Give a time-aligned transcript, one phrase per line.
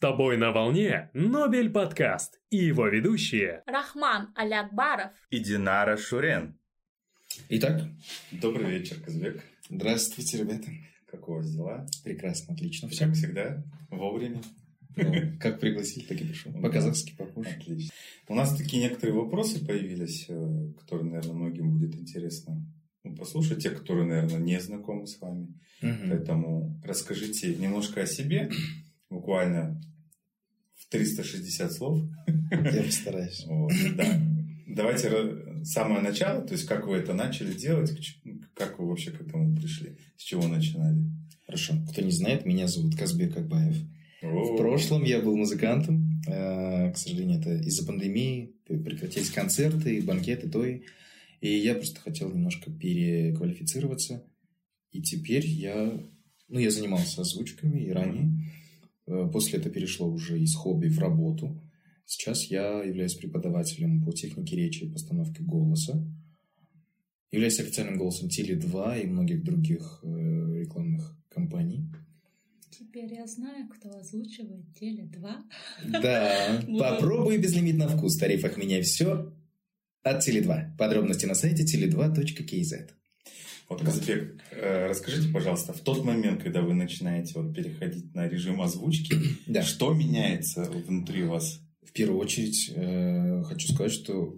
[0.00, 6.58] тобой на волне Нобель подкаст и его ведущие Рахман Алякбаров и Динара Шурен.
[7.50, 7.82] Итак,
[8.32, 9.44] добрый вечер, Казбек.
[9.68, 10.68] Здравствуйте, ребята.
[11.06, 11.86] Как у вас дела?
[12.02, 12.88] Прекрасно, отлично.
[12.88, 14.40] Все как всегда, вовремя.
[14.96, 16.52] Ну, как пригласили, так и пришел.
[16.52, 17.50] По-казахски попозже.
[17.50, 17.92] Отлично.
[18.28, 22.64] У нас такие некоторые вопросы появились, э, которые, наверное, многим будет интересно
[23.04, 25.48] ну, послушать, те, которые, наверное, не знакомы с вами.
[25.82, 26.08] Угу.
[26.08, 28.50] Поэтому расскажите немножко о себе,
[29.10, 29.80] буквально
[30.76, 32.00] в 360 слов.
[32.50, 33.44] Я постараюсь.
[33.46, 34.20] Вот, да.
[34.66, 37.92] Давайте самое начало, то есть как вы это начали делать,
[38.54, 41.04] как вы вообще к этому пришли, с чего начинали?
[41.44, 41.74] Хорошо.
[41.90, 43.76] Кто не знает, меня зовут Казбек Акбаев.
[44.22, 46.22] В прошлом я был музыкантом.
[46.28, 50.82] Э, к сожалению, это из-за пандемии прекратились концерты, банкеты, то и.
[51.40, 54.22] И я просто хотел немножко переквалифицироваться.
[54.92, 55.98] И теперь я,
[56.48, 58.30] ну, я занимался озвучками и ранее.
[59.06, 61.60] Э, после этого перешло уже из хобби в работу.
[62.06, 66.04] Сейчас я являюсь преподавателем по технике речи и постановке голоса.
[67.30, 70.06] Являюсь официальным голосом Теле2 и многих других э,
[70.60, 71.86] рекламных компаний.
[72.70, 75.30] Теперь я знаю, кто озвучивает Теле2.
[76.02, 78.16] Да, попробуй безлимит на вкус.
[78.16, 79.32] В тарифах меняй все
[80.02, 80.76] от Теле2.
[80.76, 82.90] Подробности на сайте tele2.kz.
[83.70, 88.60] Вот, Казбек, э, расскажите, пожалуйста, в тот момент, когда вы начинаете вот переходить на режим
[88.60, 89.14] озвучки,
[89.46, 89.62] да.
[89.62, 91.60] что меняется внутри вас?
[91.84, 94.36] В первую очередь, э, хочу сказать, что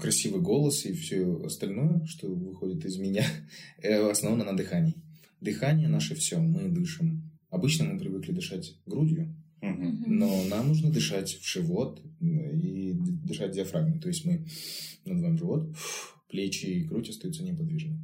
[0.00, 3.24] красивый голос и все остальное, что выходит из меня,
[3.78, 4.96] э, основано на дыхании.
[5.40, 7.30] Дыхание наше все, мы дышим.
[7.50, 14.00] Обычно мы привыкли дышать грудью, но нам нужно дышать в живот и дышать диафрагмой.
[14.00, 14.44] То есть мы
[15.04, 15.76] надуваем живот,
[16.28, 18.00] плечи и грудь остаются неподвижны.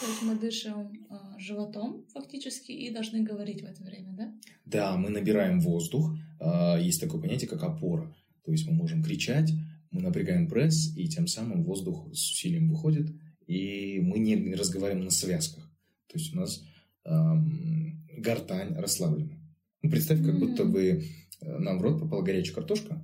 [0.00, 4.34] То есть мы дышим э, животом фактически и должны говорить в это время, да?
[4.66, 6.14] Да, мы набираем воздух.
[6.38, 8.14] Э, есть такое понятие, как опора.
[8.44, 9.50] То есть мы можем кричать,
[9.90, 13.08] мы напрягаем пресс, и тем самым воздух с усилием выходит,
[13.46, 15.64] и мы не разговариваем на связках.
[16.08, 16.62] То есть у нас
[17.04, 19.34] эм, гортань расслаблена.
[19.82, 21.02] Ну, представь, как будто бы
[21.40, 23.02] э, нам в рот попала горячая картошка.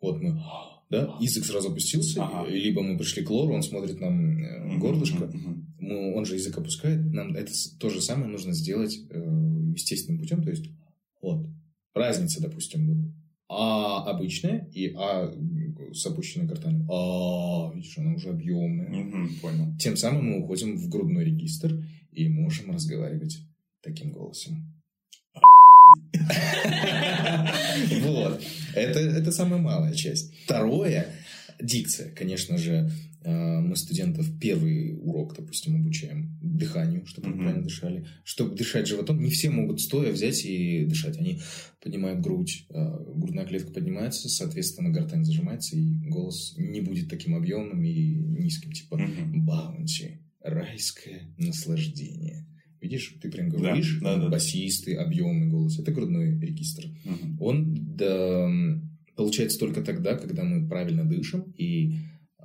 [0.00, 0.40] Вот мы
[0.90, 2.50] да, язык сразу опустился, ага.
[2.50, 6.58] либо мы пришли к лору, он смотрит нам э, горлышко, угу, Мы, он же язык
[6.58, 9.18] опускает, нам это то же самое нужно сделать э,
[9.74, 10.66] естественным путем, то есть
[11.22, 11.46] вот
[11.94, 13.12] разница, допустим, вот
[13.52, 15.32] а обычная и а
[15.92, 16.86] с опущенной гортанью.
[16.88, 18.90] А, видишь, она уже объемная.
[18.90, 19.76] Угу, понял.
[19.76, 23.38] Тем самым мы уходим в грудной регистр и можем разговаривать
[23.82, 24.79] таким голосом.
[28.02, 28.42] Вот.
[28.74, 30.32] Это, это самая малая часть.
[30.44, 31.06] Второе,
[31.60, 32.10] дикция.
[32.10, 32.90] Конечно же,
[33.22, 38.06] э, мы студентов первый урок, допустим, обучаем дыханию, чтобы они правильно дышали.
[38.24, 41.18] Чтобы дышать животом, не все могут стоя взять и дышать.
[41.18, 41.40] Они
[41.82, 42.74] поднимают грудь, э,
[43.14, 49.00] грудная клетка поднимается, соответственно, гортань зажимается, и голос не будет таким объемным и низким, типа
[49.34, 52.46] баунти, райское наслаждение.
[52.80, 54.28] Видишь, ты прям говоришь, да, да, да.
[54.30, 55.78] басистый, объемный голос.
[55.78, 56.86] Это грудной регистр.
[57.04, 57.44] Угу.
[57.44, 58.50] Он да,
[59.16, 61.98] получается только тогда, когда мы правильно дышим и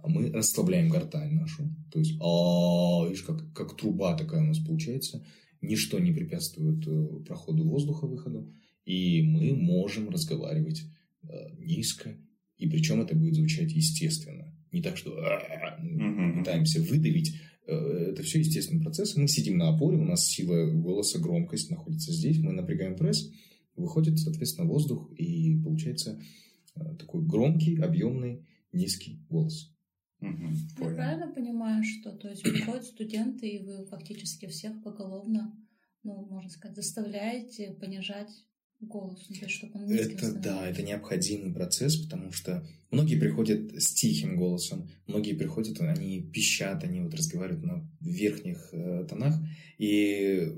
[0.07, 1.63] мы расслабляем гортань нашу.
[1.91, 5.23] То есть, а, видишь, как, как труба такая у нас получается.
[5.61, 8.53] Ничто не препятствует э, проходу воздуха, выходу.
[8.85, 10.83] И мы можем разговаривать
[11.23, 12.15] э, низко.
[12.57, 14.53] И причем это будет звучать естественно.
[14.71, 15.11] Не так, что
[15.81, 17.35] мы пытаемся выдавить
[17.71, 19.15] это все естественный процесс.
[19.15, 23.31] Мы сидим на опоре, у нас сила голоса, громкость находится здесь, мы напрягаем пресс,
[23.75, 26.21] выходит, соответственно, воздух, и получается
[26.75, 29.71] э, такой громкий, объемный, низкий голос.
[30.21, 30.29] Угу,
[30.79, 35.55] Я правильно понимаю, что то есть приходят студенты, и вы фактически всех поголовно,
[36.03, 38.29] ну, можно сказать, заставляете понижать
[38.87, 44.89] голос, чтобы он Это да, это необходимый процесс, потому что многие приходят с тихим голосом,
[45.07, 49.35] многие приходят, они пищат, они вот разговаривают на верхних э, тонах,
[49.77, 50.51] и,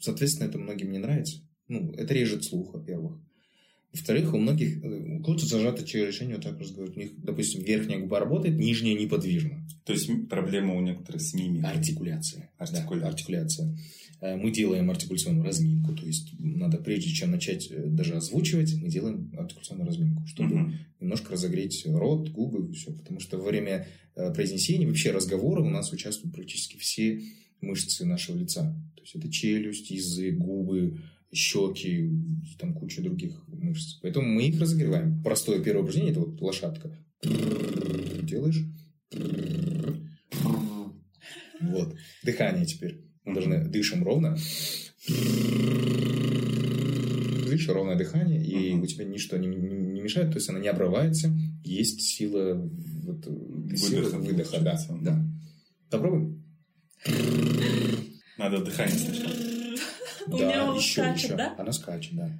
[0.00, 1.40] соответственно, это многим не нравится.
[1.68, 3.20] Ну, это режет слух, во-первых.
[3.92, 6.96] Во-вторых, у многих, э, кого-то зажато через решение вот так разговаривают.
[6.96, 9.66] У них, допустим, верхняя губа работает, нижняя неподвижна.
[9.84, 11.70] То есть проблема у некоторых с мимикой.
[11.70, 12.50] Артикуляция.
[12.56, 13.00] Артикуляция.
[13.00, 13.78] Да, артикуляция.
[14.20, 18.88] Э, мы делаем артикуляционную разминку, то есть надо, прежде чем начать э, даже озвучивать, мы
[18.88, 20.72] делаем артикуляционную разминку, чтобы uh-huh.
[21.00, 22.92] немножко разогреть рот, губы, все.
[22.92, 23.88] Потому что во время
[24.34, 27.22] произнесения, вообще разговора у нас участвуют практически все
[27.60, 28.62] мышцы нашего лица.
[28.94, 31.00] То есть это челюсть, язык, губы,
[31.32, 32.10] щеки,
[32.58, 33.98] там куча других мышц.
[34.02, 35.22] Поэтому мы их разогреваем.
[35.22, 36.96] Простое первое упражнение– это вот лошадка.
[37.22, 38.64] Делаешь.
[41.60, 41.94] Вот.
[42.24, 43.04] Дыхание теперь.
[43.24, 44.36] Мы должны дышим ровно.
[47.50, 51.36] дышишь, ровное дыхание, и у тебя ничто не, не, мешает, то есть она не обрывается,
[51.64, 52.54] есть сила,
[53.02, 53.24] вот,
[53.76, 55.24] сила выдоха, выдоха да, да.
[55.90, 56.40] Попробуй.
[58.38, 59.59] Надо дыхание сначала.
[60.26, 61.54] У меня еще, скачет, да?
[61.58, 62.30] Она скачет, да.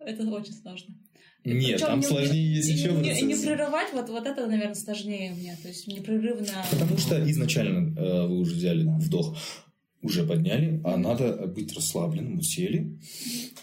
[0.00, 0.94] Это очень сложно.
[1.44, 5.32] Нет, Причем там не, сложнее есть еще не, не прерывать, вот, вот это, наверное, сложнее
[5.32, 5.56] у меня.
[5.62, 6.64] То есть непрерывно.
[6.70, 9.36] Потому что изначально э, вы уже взяли вдох,
[10.00, 12.98] уже подняли, а надо быть расслабленным, вот сели,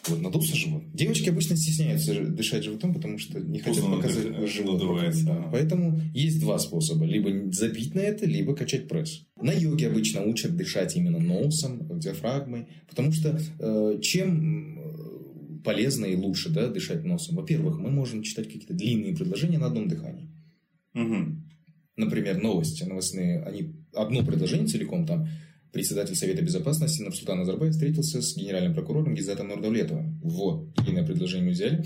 [0.07, 0.83] вот надулся живот.
[0.93, 4.81] Девочки обычно стесняются дышать животом, потому что не хотят Поздно показать живот.
[5.23, 5.49] Да.
[5.51, 7.05] Поэтому есть два способа.
[7.05, 9.25] Либо забить на это, либо качать пресс.
[9.41, 14.75] На йоге обычно учат дышать именно носом, диафрагмой, потому что э, чем
[15.63, 17.37] полезно и лучше да, дышать носом.
[17.37, 20.29] Во-первых, мы можем читать какие-то длинные предложения на одном дыхании.
[20.93, 21.15] Угу.
[21.97, 25.27] Например, новости новостные, они одно предложение целиком там
[25.75, 30.21] председатель Совета Безопасности Нурсултан Назарбаев встретился с генеральным прокурором Гизатом Нурдавлетовым.
[30.23, 31.83] Вот, длинное предложение мы взяли.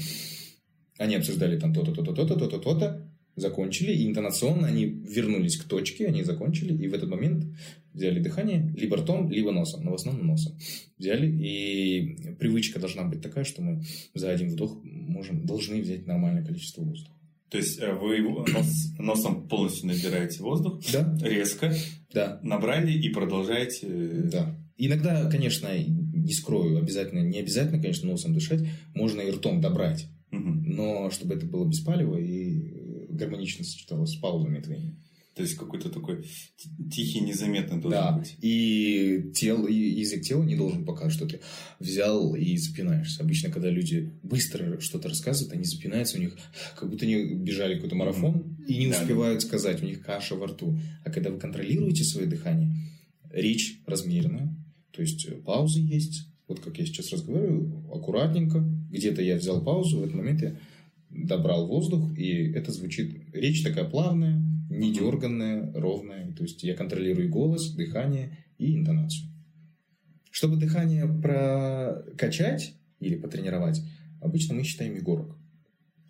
[1.00, 6.06] Они обсуждали там то-то, то-то, то-то, то-то, то-то закончили, и интонационно они вернулись к точке,
[6.06, 7.46] они закончили, и в этот момент
[7.92, 10.56] взяли дыхание либо ртом, либо носом, но в основном носом.
[11.00, 13.82] Взяли, и привычка должна быть такая, что мы
[14.14, 17.19] за один вдох можем, должны взять нормальное количество воздуха.
[17.50, 21.18] То есть э, вы нос, носом полностью набираете воздух, да.
[21.22, 21.74] резко,
[22.14, 22.40] да.
[22.44, 23.88] набрали и продолжаете.
[24.32, 24.56] Да.
[24.78, 28.62] Иногда, конечно, не скрою, обязательно, не обязательно, конечно, носом дышать,
[28.94, 30.08] можно и ртом добрать.
[30.32, 30.42] Угу.
[30.42, 34.96] Но чтобы это было беспалево и гармонично сочеталось с паузами твоими.
[35.40, 36.26] То есть какой-то такой
[36.92, 38.12] тихий, незаметный должен да.
[38.12, 38.36] быть.
[38.42, 41.40] И, тел, и язык тела не должен показывать, что ты
[41.80, 43.24] взял и запинаешься.
[43.24, 46.38] Обычно, когда люди быстро что-то рассказывают, они запинаются, у них
[46.78, 48.66] как будто они бежали какой-то марафон mm-hmm.
[48.66, 50.78] и не да, успевают сказать, у них каша во рту.
[51.06, 52.76] А когда вы контролируете свое дыхание,
[53.32, 54.54] речь размеренная,
[54.92, 56.28] то есть э, паузы есть.
[56.50, 58.60] Вот как я сейчас разговариваю, аккуратненько.
[58.92, 60.60] Где-то я взял паузу, в этот момент я
[61.10, 63.16] добрал воздух, и это звучит...
[63.32, 64.49] Речь такая плавная,
[64.80, 66.32] не дерганная, ровная.
[66.34, 69.30] То есть я контролирую голос, дыхание и интонацию.
[70.32, 73.82] Чтобы дыхание прокачать или потренировать,
[74.22, 75.36] обычно мы считаем егорок.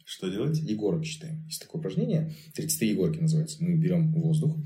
[0.05, 0.59] Что делать?
[0.59, 1.45] Егорок считаем.
[1.45, 3.63] Есть такое упражнение, 33 егорки называется.
[3.63, 4.57] Мы берем воздух,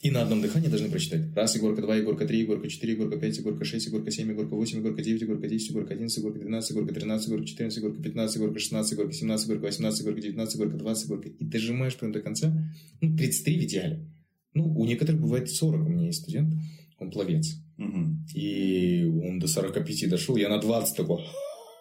[0.00, 1.34] и на одном дыхании должны прочитать.
[1.34, 4.78] Раз, Егорка, два, Егорка, три, Егорка, четыре, Егорка, пять, Егорка, шесть, Егорка, семь, Егорка, восемь,
[4.78, 8.58] Егорка, девять, Егорка, десять, Егорка, одиннадцать, Егорка, двенадцать, Егорка, тринадцать, Егорка, четырнадцать, Егорка, пятнадцать, Егорка,
[8.60, 12.72] шестнадцать, Егорка, семнадцать, Егорка, восемнадцать, Егорка, девятнадцать, Егорка, девятнадцать, Егорка, и дожимаешь прям до конца.
[13.00, 14.06] Ну, 33 в идеале.
[14.54, 15.86] Ну, у некоторых бывает 40.
[15.86, 16.54] У меня есть студент,
[16.98, 17.56] он пловец.
[17.78, 18.38] Угу.
[18.38, 21.24] И он до 45 дошел, я на 20 такой,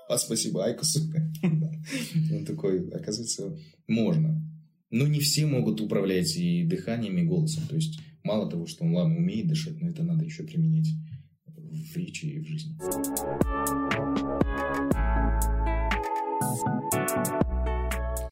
[0.10, 1.02] а спасибо Айкусу.
[2.32, 4.42] Он такой, оказывается, можно.
[4.90, 7.64] Но не все могут управлять и дыханием, и голосом.
[7.68, 10.90] То есть Мало того, что он ладно умеет дышать, но это надо еще применять
[11.46, 12.76] в речи и в жизни.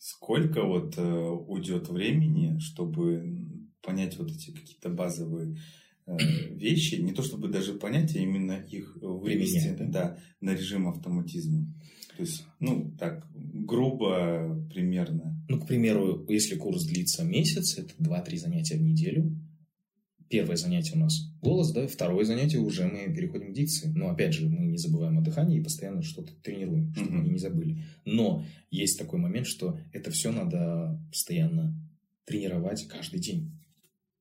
[0.01, 3.37] Сколько вот э, уйдет времени, чтобы
[3.81, 5.59] понять вот эти какие-то базовые
[6.07, 6.17] э,
[6.55, 10.03] вещи, не то чтобы даже понять, а именно их вывести Применять, да?
[10.09, 11.73] Да, на режим автоматизма?
[12.17, 15.41] То есть, ну, так, грубо примерно.
[15.47, 19.33] Ну, к примеру, если курс длится месяц, это 2-3 занятия в неделю,
[20.29, 23.91] первое занятие у нас голос, да, второе занятие уже мы переходим к дикции.
[23.95, 27.21] Но опять же, мы не забываем о дыхании и постоянно что-то тренируем, чтобы mm-hmm.
[27.21, 27.83] мы не забыли.
[28.05, 31.75] Но есть такой момент, что это все надо постоянно
[32.25, 33.51] тренировать каждый день.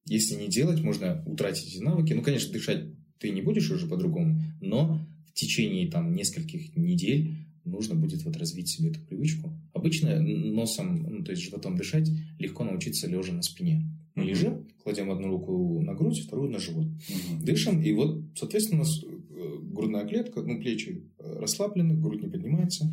[0.07, 2.13] Если не делать, можно утратить эти навыки.
[2.13, 2.85] Ну, конечно, дышать
[3.19, 8.69] ты не будешь уже по-другому, но в течение там нескольких недель нужно будет вот развить
[8.69, 9.51] себе эту привычку.
[9.73, 13.83] Обычно носом, ну, то есть животом дышать легко научиться лежа на спине.
[14.15, 16.87] Мы лежим, кладем одну руку на грудь, вторую на живот.
[16.87, 17.45] Угу.
[17.45, 22.29] Дышим, и вот, соответственно, у нас э, грудная клетка, ну, плечи э, расслаблены, грудь не
[22.29, 22.93] поднимается.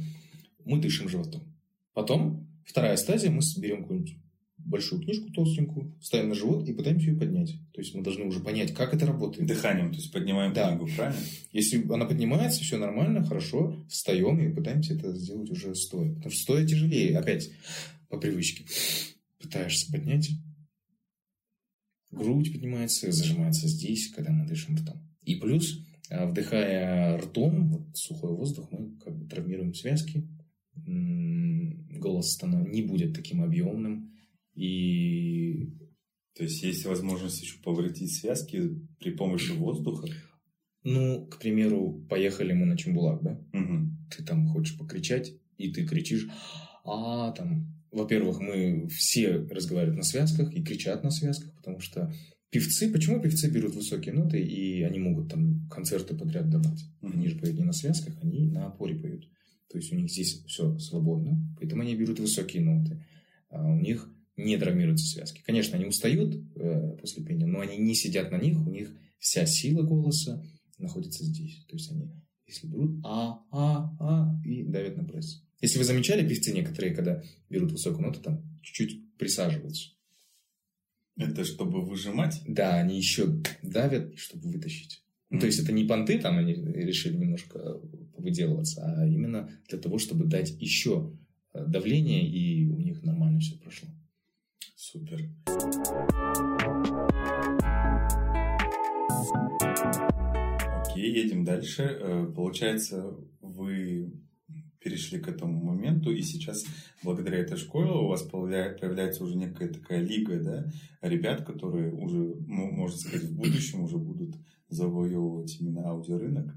[0.64, 1.44] Мы дышим животом.
[1.94, 4.16] Потом, вторая стадия, мы берем какую-нибудь
[4.58, 7.56] большую книжку толстенькую, ставим на живот и пытаемся ее поднять.
[7.74, 9.48] То есть мы должны уже понять, как это работает.
[9.48, 10.70] Дыханием, то есть поднимаем да.
[10.70, 11.20] книгу, правильно?
[11.52, 16.14] Если она поднимается, все нормально, хорошо, встаем и пытаемся это сделать уже стоя.
[16.14, 17.50] Потому что стоя тяжелее, опять
[18.08, 18.66] по привычке.
[19.42, 20.30] Пытаешься поднять,
[22.12, 25.02] грудь поднимается, зажимается здесь, когда мы дышим ртом.
[25.24, 30.28] И плюс, а, вдыхая ртом, вот сухой воздух, мы как бы травмируем связки,
[30.76, 34.12] голос не будет таким объемным,
[34.54, 35.78] и...
[36.36, 40.08] То есть есть возможность еще повредить связки при помощи воздуха?
[40.84, 43.32] Ну, к примеру, поехали мы на Чембулак, да?
[43.54, 43.90] Угу.
[44.10, 46.28] Ты там хочешь покричать, и ты кричишь,
[46.84, 52.12] а там во-первых, мы все разговаривают на связках и кричат на связках, потому что
[52.52, 56.84] Певцы, почему певцы берут высокие ноты, и они могут там концерты подряд давать?
[57.02, 57.14] Mm-hmm.
[57.14, 59.26] Они же поют не на связках, они на опоре поют.
[59.70, 63.06] То есть у них здесь все свободно, поэтому они берут высокие ноты.
[63.50, 65.42] А у них не травмируются связки.
[65.46, 69.46] Конечно, они устают э, после пения, но они не сидят на них, у них вся
[69.46, 70.44] сила голоса
[70.78, 71.64] находится здесь.
[71.70, 72.12] То есть они,
[72.48, 75.42] если берут а, а, а и давят на пресс.
[75.62, 79.92] Если вы замечали, певцы некоторые, когда берут высокую ноту, там чуть-чуть присаживаются.
[81.18, 82.42] Это чтобы выжимать?
[82.48, 85.04] Да, они еще давят, чтобы вытащить.
[85.30, 85.40] Mm-hmm.
[85.40, 87.80] то есть это не понты, там они решили немножко
[88.18, 91.16] выделываться, а именно для того, чтобы дать еще
[91.54, 93.88] э, давление, и у них нормально все прошло.
[94.76, 95.30] Супер.
[100.82, 101.84] Окей, едем дальше.
[101.84, 104.12] Э, получается, вы
[104.84, 106.64] перешли к этому моменту, и сейчас
[107.04, 110.72] благодаря этой школе у вас появляется уже некая такая лига, да,
[111.02, 114.36] ребят, которые уже, можно сказать, в будущем уже будут
[114.70, 116.56] завоевывать именно аудиорынок?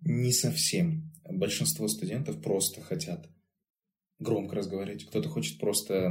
[0.00, 1.12] Не совсем.
[1.30, 3.28] Большинство студентов просто хотят
[4.18, 5.04] громко разговаривать.
[5.04, 6.10] Кто-то хочет просто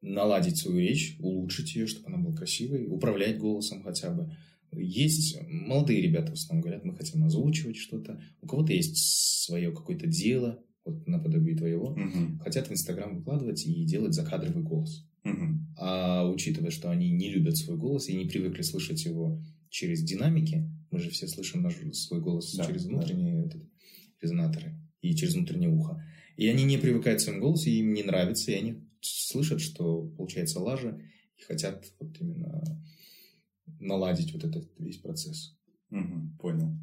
[0.00, 4.36] наладить свою речь, улучшить ее, чтобы она была красивой, управлять голосом хотя бы.
[4.74, 8.22] Есть молодые ребята в основном говорят, мы хотим озвучивать что-то.
[8.40, 8.96] У кого-то есть
[9.44, 12.38] свое какое-то дело, вот наподобие твоего, угу.
[12.42, 15.06] хотят в Инстаграм выкладывать и делать закадровый голос.
[15.24, 15.76] Угу.
[15.76, 20.68] А учитывая, что они не любят свой голос и не привыкли слышать его через динамики,
[20.90, 23.42] мы же все слышим наш свой голос да, через внутренние да.
[23.42, 23.56] вот,
[24.20, 26.04] резонаторы и через внутреннее ухо.
[26.36, 30.60] И они не привыкают к своему голосу, им не нравится, и они слышат, что получается
[30.60, 31.00] лажа,
[31.36, 32.62] и хотят вот именно
[33.80, 35.56] наладить вот этот весь процесс.
[35.90, 36.76] Угу, понял.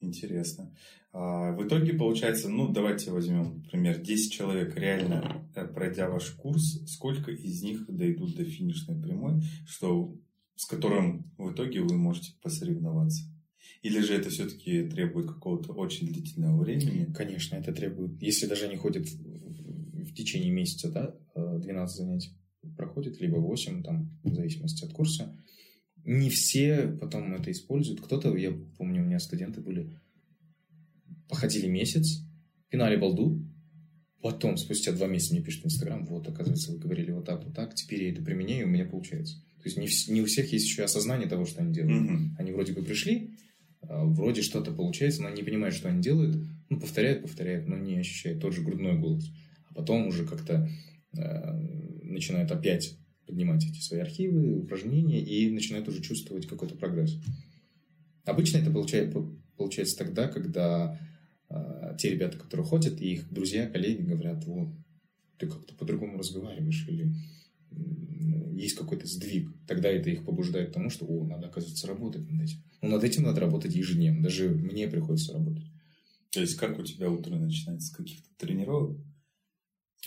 [0.00, 0.74] Интересно.
[1.12, 6.82] А в итоге получается, ну давайте возьмем, например, 10 человек реально э, пройдя ваш курс,
[6.86, 10.14] сколько из них дойдут до финишной прямой, что,
[10.54, 13.24] с которым в итоге вы можете посоревноваться?
[13.82, 17.12] Или же это все-таки требует какого-то очень длительного времени?
[17.12, 18.20] Конечно, это требует.
[18.20, 22.36] Если даже они ходят в течение месяца, да, 12 э, занятий
[22.76, 25.36] проходит, либо 8, там, в зависимости от курса,
[26.06, 28.00] не все потом это используют.
[28.00, 29.90] Кто-то, я помню, у меня студенты были,
[31.28, 32.22] походили месяц,
[32.70, 33.44] пинали балду,
[34.22, 37.54] потом, спустя два месяца мне пишут в Инстаграм, вот, оказывается, вы говорили вот так, вот
[37.54, 39.36] так, теперь я это применяю, и у меня получается.
[39.58, 42.08] То есть не, не у всех есть еще осознание того, что они делают.
[42.08, 42.28] Mm-hmm.
[42.38, 43.32] Они вроде бы пришли,
[43.82, 46.36] а, вроде что-то получается, но не понимают, что они делают,
[46.70, 49.28] ну, повторяют, повторяют, но не ощущают тот же грудной голос.
[49.68, 50.68] А потом уже как-то
[51.16, 51.52] э,
[52.02, 57.16] начинают опять поднимать эти свои архивы, упражнения и начинают уже чувствовать какой-то прогресс.
[58.24, 59.24] Обычно это получается,
[59.56, 61.00] получается тогда, когда
[61.48, 64.68] э, те ребята, которые ходят, и их друзья, коллеги говорят, вот,
[65.38, 67.12] ты как-то по-другому разговариваешь, или
[68.56, 69.50] есть какой-то сдвиг.
[69.66, 72.58] Тогда это их побуждает к тому, что, о, надо, оказывается, работать над этим.
[72.82, 74.22] Но над этим надо работать ежедневно.
[74.22, 75.64] Даже мне приходится работать.
[76.30, 77.88] То есть, как у тебя утро начинается?
[77.88, 78.98] С каких-то тренировок?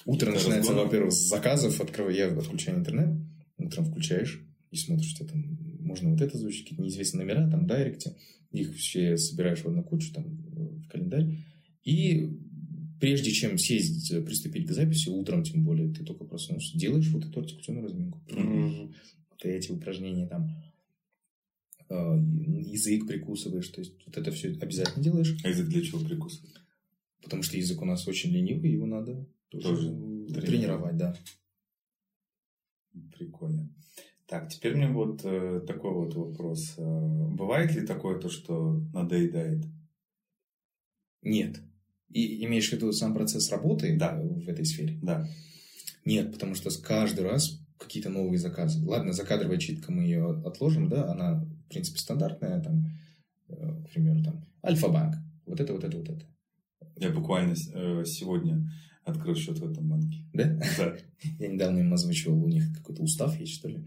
[0.05, 1.79] Утро начинается, во-первых, с заказов.
[1.81, 3.19] Открываю, я отключаю интернет.
[3.57, 4.41] Утром включаешь
[4.71, 8.15] и смотришь, что там можно вот это звучит, какие-то неизвестные номера, там, директе.
[8.51, 11.37] Их все собираешь в одну кучу, там, в календарь.
[11.83, 12.29] И
[12.99, 17.39] прежде чем сесть, приступить к записи, утром тем более, ты только проснулся, делаешь вот эту
[17.39, 18.21] артикуляционную разминку.
[18.27, 18.93] Mm-hmm.
[19.31, 20.63] Вот эти упражнения там
[21.89, 25.35] э, язык прикусываешь, то есть вот это все обязательно делаешь.
[25.43, 26.53] А язык для чего прикусывать?
[27.23, 31.15] Потому что язык у нас очень ленивый, его надо тоже, тоже тренировать, тренировать, да.
[33.17, 33.69] Прикольно.
[34.25, 36.75] Так, теперь мне вот э, такой вот вопрос.
[36.77, 39.65] Э, бывает ли такое то, что надоедает?
[41.23, 41.61] Нет.
[42.09, 44.19] И имеешь в виду сам процесс работы да.
[44.21, 44.99] в этой сфере?
[45.01, 45.27] Да.
[46.05, 48.85] Нет, потому что каждый раз какие-то новые заказы.
[48.85, 52.85] Ладно, закадровая читка мы ее отложим, да, она, в принципе, стандартная, там,
[53.47, 55.15] э, к примеру, там, Альфа-банк,
[55.45, 56.25] вот это, вот это, вот это.
[56.97, 58.69] Я буквально э, сегодня
[59.09, 60.23] открыл счет в этом банке.
[60.33, 60.59] Да?
[60.77, 60.97] Да.
[61.39, 63.85] Я недавно им озвучивал, у них какой-то устав есть, что ли.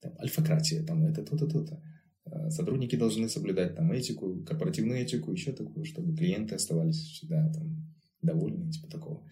[0.00, 1.82] Там, альфакратия, там, это, то-то, то-то.
[2.26, 7.94] Э, сотрудники должны соблюдать там этику, корпоративную этику, еще такую, чтобы клиенты оставались всегда там
[8.22, 9.26] довольны, типа такого.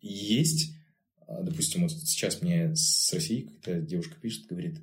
[0.00, 0.74] Есть,
[1.26, 4.80] э, допустим, вот сейчас мне с России какая-то девушка пишет, говорит,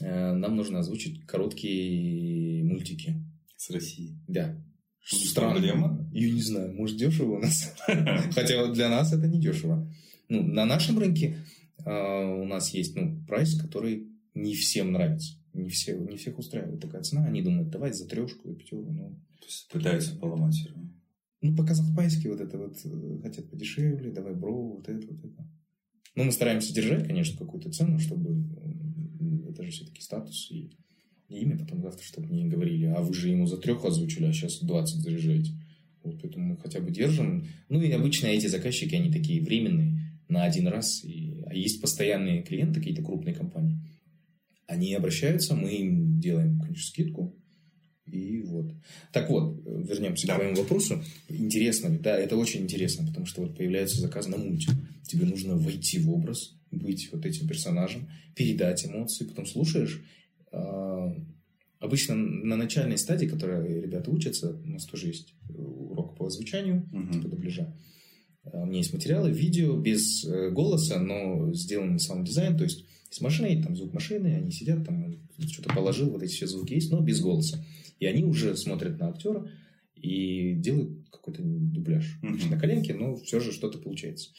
[0.00, 3.14] «Э, нам нужно озвучить короткие мультики.
[3.56, 4.18] С России?
[4.28, 4.56] Да.
[5.04, 5.54] Странно.
[5.54, 6.10] Проблема?
[6.12, 7.74] Я не знаю, может, дешево у нас.
[8.34, 9.90] Хотя для нас это не дешево.
[10.28, 11.38] Ну, на нашем рынке
[11.84, 17.02] у нас есть ну, прайс, который не всем нравится не, все, не всех устраивает такая
[17.02, 17.24] цена.
[17.24, 18.90] Они думают, давай за трешку, за пятерку.
[18.90, 20.90] Ну, То есть пытаются поломать все равно.
[21.40, 25.48] Ну, по казахпайски вот это вот э, хотят подешевле, давай бро, вот это, вот это.
[26.16, 28.44] Ну, мы стараемся держать, конечно, какую-то цену, чтобы
[29.48, 30.83] это же все-таки статус и, и
[31.34, 34.60] имя, потом завтра, чтобы не говорили, а вы же ему за трех озвучили, а сейчас
[34.60, 35.52] 20 заряжаете.
[36.02, 37.46] Вот поэтому мы хотя бы держим.
[37.68, 41.02] Ну и обычно эти заказчики, они такие временные, на один раз.
[41.04, 43.78] И, а есть постоянные клиенты, какие-то крупные компании.
[44.66, 47.36] Они обращаются, мы им делаем, конечно, скидку.
[48.06, 48.74] И вот.
[49.12, 50.34] Так вот, вернемся да.
[50.34, 51.02] к твоему вопросу.
[51.28, 54.68] Интересно, да, это очень интересно, потому что вот появляется заказ на мульти.
[55.04, 60.02] Тебе нужно войти в образ, быть вот этим персонажем, передать эмоции, потом слушаешь.
[60.54, 61.14] А,
[61.80, 67.12] обычно на начальной стадии, которая ребята учатся, у нас тоже есть урок по озвучанию, угу.
[67.12, 67.74] типа дубляжа.
[68.44, 72.86] А, у меня есть материалы, видео без э, голоса, но сделан сам дизайн, то есть
[73.10, 75.16] с машиной, там звук машины, они сидят, там
[75.48, 77.64] что-то положил, вот эти все звуки есть, но без голоса.
[78.00, 79.48] И они уже смотрят на актера
[79.94, 82.18] и делают какой-то дубляж.
[82.22, 82.50] Mm-hmm.
[82.50, 84.30] На коленке, но все же что-то получается.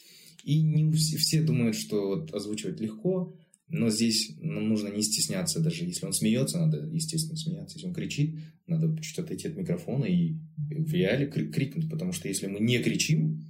[0.44, 3.34] И не все, все думают, что вот озвучивать легко,
[3.68, 5.84] но здесь нам нужно не стесняться даже.
[5.84, 7.76] Если он смеется, надо, естественно, смеяться.
[7.76, 11.90] Если он кричит, надо чуть отойти от микрофона и в реале крикнуть.
[11.90, 13.44] Потому что если мы не кричим,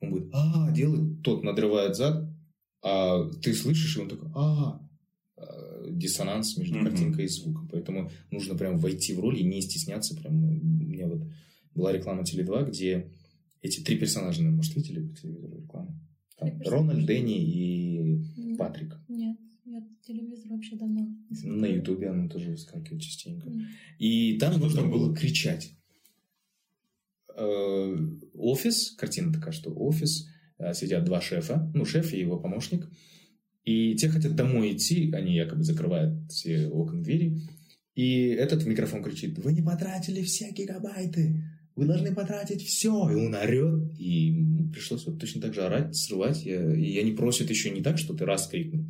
[0.00, 2.28] он будет а делает, тот надрывает зад,
[2.82, 4.80] а ты слышишь, и он такой а
[5.90, 7.68] диссонанс между картинкой и звуком.
[7.68, 10.16] Поэтому нужно прям войти в роль и не стесняться.
[10.16, 11.22] Прям, у меня вот
[11.74, 13.10] была реклама Теле2, где
[13.62, 16.00] эти три персонажа, может, видели по телевизору рекламу?
[16.38, 18.56] Там Рональд, Дэнни и.
[18.56, 18.96] Патрик.
[20.08, 21.60] Я телевизор вообще давно не смотрела.
[21.60, 23.48] На Ютубе оно тоже выскакивает частенько.
[23.48, 23.62] Mm.
[23.98, 25.72] И там Что нужно было кричать.
[27.36, 27.96] Э,
[28.34, 32.88] офис, картина такая, что офис, э, сидят два шефа, ну, шеф и его помощник,
[33.64, 37.40] и те хотят домой идти, они якобы закрывают все окна, двери,
[37.94, 41.42] и этот в микрофон кричит, вы не потратили все гигабайты,
[41.74, 43.10] вы должны потратить все.
[43.10, 46.44] И он орет, и пришлось вот точно так же орать, срывать.
[46.44, 48.86] Я, и они просят еще не так, что ты раз крикнул.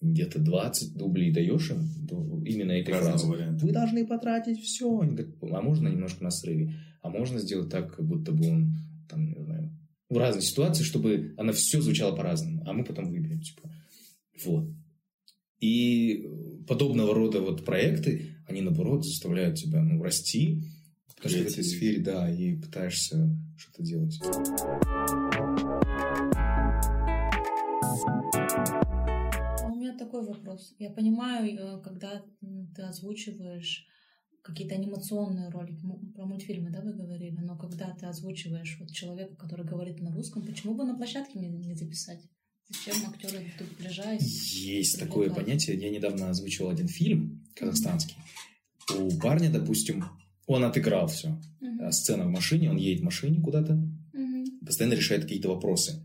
[0.00, 3.26] Где-то 20 дублей даешь им именно этой фразы.
[3.26, 5.00] Вы должны потратить все.
[5.00, 6.74] Они говорят, а можно немножко на срыве?
[7.02, 8.74] А можно сделать так, как будто бы он
[9.08, 9.70] там, не знаю,
[10.08, 13.70] в разной ситуации, чтобы она все звучала по-разному, а мы потом выберем, типа.
[14.44, 14.68] Вот.
[15.60, 16.28] И
[16.68, 20.62] подобного рода вот проекты, они, наоборот, заставляют тебя, ну, расти,
[21.06, 24.20] потому что в этой сфере, да, и пытаешься что-то делать.
[29.96, 30.74] Меня такой вопрос.
[30.78, 32.22] Я понимаю, э, когда
[32.74, 33.86] ты озвучиваешь
[34.42, 35.82] какие-то анимационные ролики,
[36.14, 40.46] про мультфильмы, да, вы говорили, но когда ты озвучиваешь вот человека, который говорит на русском,
[40.46, 42.20] почему бы на площадке не, не записать?
[42.68, 44.12] Зачем актеры дубляжа?
[44.20, 45.78] Есть такое понятие.
[45.78, 48.16] Я недавно озвучивал один фильм казахстанский.
[48.96, 50.04] У парня, допустим,
[50.46, 51.40] он отыграл все.
[51.60, 51.90] Uh-huh.
[51.92, 54.64] Сцена в машине, он едет в машине куда-то, uh-huh.
[54.64, 56.02] постоянно решает какие-то вопросы.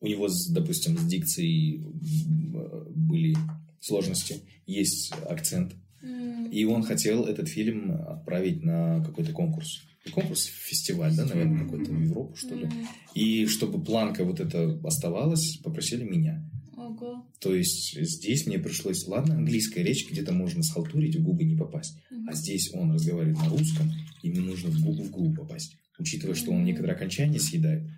[0.00, 1.82] У него, допустим, с дикцией
[2.94, 3.36] были
[3.80, 5.74] сложности, есть акцент.
[6.02, 6.50] Uh-huh.
[6.50, 9.80] И он хотел этот фильм отправить на какой-то конкурс
[10.10, 12.68] конкурс, фестиваль, да, наверное, какой-то в Европу, что ли.
[13.14, 16.48] И чтобы планка вот эта оставалась, попросили меня.
[16.76, 17.26] Ого.
[17.40, 21.98] То есть здесь мне пришлось, ладно, английская речь где-то можно схалтурить, в губы не попасть.
[22.28, 23.90] А здесь он разговаривает на русском,
[24.22, 25.76] и мне нужно в губу в губу попасть.
[25.98, 27.88] Учитывая, что он некоторые окончания съедает.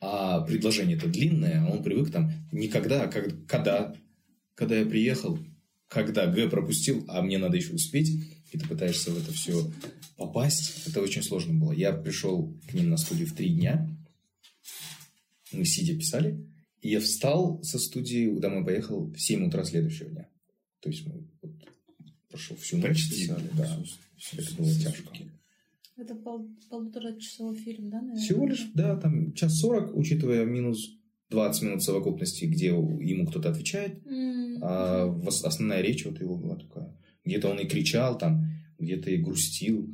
[0.00, 3.96] А предложение-то длинное, а он привык там никогда, а как, когда,
[4.54, 5.38] когда я приехал,
[5.88, 8.10] когда Г пропустил, а мне надо еще успеть,
[8.52, 9.70] и ты пытаешься в это все
[10.16, 11.72] попасть, это очень сложно было.
[11.72, 13.88] Я пришел к ним на студию в три дня,
[15.52, 16.46] мы сидя писали,
[16.80, 20.28] и я встал со студии, домой поехал в 7 утра следующего дня.
[20.80, 21.52] То есть мы вот,
[22.28, 23.22] прошел всю ночь Почти.
[23.22, 23.82] писали, да.
[24.32, 25.16] Это было тяжко.
[25.96, 28.22] Это пол, полутора часовой фильм, да, наверное?
[28.22, 30.90] Всего лишь, да, там час сорок, учитывая минус
[31.30, 34.58] 20 минут совокупности, где ему кто-то отвечает, mm-hmm.
[34.62, 36.96] а основная речь вот его была такая.
[37.24, 38.46] Где-то он и кричал там,
[38.78, 39.90] где-то и грустил,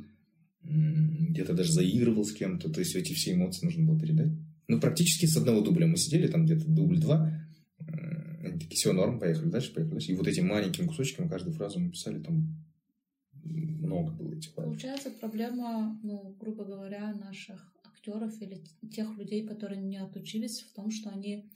[0.61, 2.69] где-то даже заигрывал с кем-то.
[2.69, 4.31] То есть эти все эмоции нужно было передать.
[4.67, 7.31] Ну, практически с одного дубля мы сидели, там где-то дубль два.
[7.79, 10.11] Они такие, все, норм, поехали дальше, поехали дальше.
[10.11, 12.55] И вот этим маленьким кусочком каждую фразу мы писали, там
[13.43, 14.53] много было этих.
[14.53, 20.91] Получается, проблема, ну, грубо говоря, наших актеров или тех людей, которые не отучились в том,
[20.91, 21.49] что они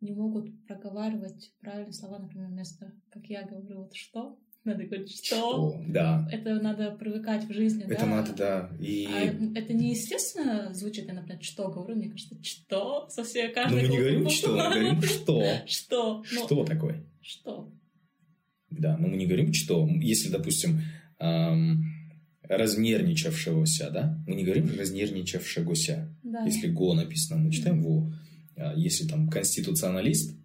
[0.00, 5.36] не могут проговаривать правильные слова, например, вместо, как я говорю, вот что, надо говорить, что?
[5.36, 5.84] что?
[5.88, 6.28] Да.
[6.30, 8.06] Это надо привыкать в жизни, это да?
[8.06, 8.70] надо, да.
[8.80, 9.08] И...
[9.10, 13.08] А это неестественно звучит, я, например, что говорю, мне кажется, что?
[13.08, 15.44] Со всей каждой Ну, мы не говорим что, мы говорим что.
[15.66, 16.24] Что?
[16.30, 17.04] Ну, что такое?
[17.20, 17.72] Что?
[18.70, 19.88] Да, но мы не говорим что.
[20.00, 20.80] Если, допустим,
[21.18, 21.84] эм,
[22.42, 24.22] размерничавшегося, да?
[24.26, 26.14] Мы не говорим разнервничавшегося.
[26.22, 26.44] Да.
[26.44, 28.12] Если го написано, мы читаем во.
[28.56, 30.36] А если там конституционалист,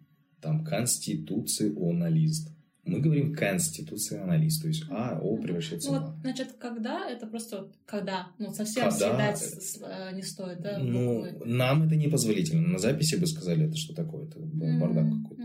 [0.42, 2.50] там конституционалист.
[2.84, 6.22] Мы говорим конституционалист, то есть А, О превращается ну, в вот, А.
[6.22, 8.98] значит, когда это просто вот когда, ну совсем Когда-
[9.36, 10.80] съедать с- э, не стоит, да?
[10.80, 11.46] Ну, буквы?
[11.46, 12.68] нам это непозволительно.
[12.68, 15.44] На записи бы сказали, это что такое, это бардак Мгм, какой-то.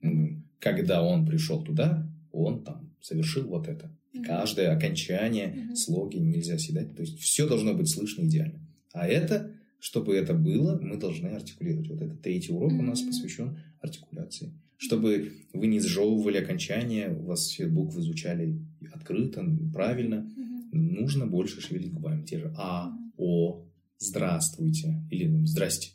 [0.00, 3.90] Ну, Когда он пришел туда, он там совершил вот это.
[4.12, 4.24] мгм.
[4.24, 6.94] Каждое окончание, слоги нельзя съедать.
[6.94, 8.60] То есть все должно быть слышно идеально.
[8.92, 11.88] А это, чтобы это было, мы должны артикулировать.
[11.88, 14.52] Вот этот третий урок у нас посвящен артикуляции.
[14.76, 18.60] Чтобы вы не сжевывали окончания, у вас все буквы звучали
[18.92, 20.28] открыто, правильно.
[20.70, 22.24] Нужно больше шевелить губами.
[22.24, 22.92] Те же А.
[23.16, 23.64] О,
[23.98, 25.02] здравствуйте.
[25.10, 25.92] Или ну, здрасте.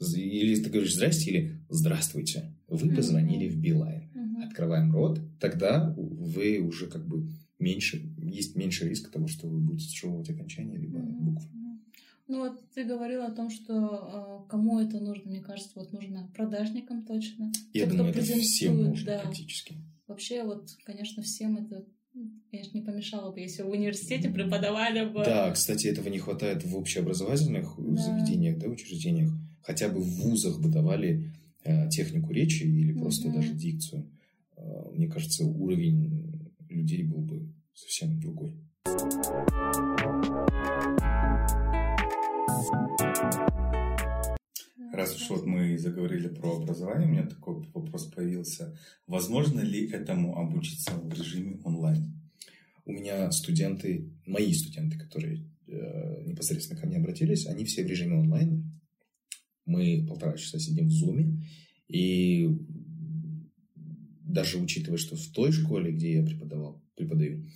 [0.00, 2.54] Или ты говоришь здрасте, или здравствуйте.
[2.68, 3.97] Вы позвонили в Билайн.
[4.58, 7.28] Открываем рот, тогда вы уже как бы
[7.60, 11.24] меньше, есть меньше риск того, что вы будете сжевывать окончания либо Мгм.
[11.26, 11.48] буквы.
[12.26, 16.28] Ну вот ты говорил о том, что э, кому это нужно, мне кажется, вот нужно
[16.34, 17.52] продажникам точно.
[17.72, 19.20] Я Те, думаю, кто это всем нужно да.
[19.20, 19.76] практически.
[20.08, 21.84] Вообще, вот, конечно, всем это,
[22.50, 25.22] конечно, не помешало бы, если в университете преподавали бы.
[25.24, 27.96] Да, кстати, этого не хватает в общеобразовательных Да.
[28.02, 29.30] заведениях, да, учреждениях.
[29.62, 31.30] Хотя бы в вузах бы давали
[31.62, 33.36] э, технику речи или просто Мгм.
[33.40, 34.10] даже дикцию.
[34.58, 38.54] Э, мне кажется, уровень людей был бы совсем другой.
[44.92, 48.76] Раз уж вот мы заговорили про образование, у меня такой вопрос появился.
[49.06, 52.20] Возможно ли этому обучиться в режиме онлайн?
[52.84, 58.16] У меня студенты, мои студенты, которые э, непосредственно ко мне обратились, они все в режиме
[58.16, 58.80] онлайн.
[59.66, 61.44] Мы полтора часа сидим в зуме,
[61.88, 62.48] и
[64.28, 67.46] даже учитывая, что в той школе, где я преподавал, преподаю,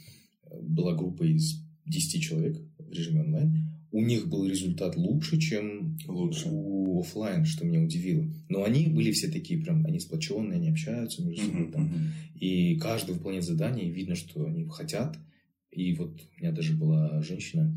[0.45, 5.99] э, была группа из 10 человек в режиме онлайн, у них был результат лучше, чем
[6.09, 6.49] Лучше.
[6.51, 8.27] у оффлайн, что меня удивило.
[8.49, 11.63] Но они были все такие прям, они сплоченные, они общаются между собой.
[11.65, 12.01] Мгм, там, мгм.
[12.35, 15.19] и каждый выполняет задание, и видно, что они хотят.
[15.71, 17.71] И вот у меня даже была женщина,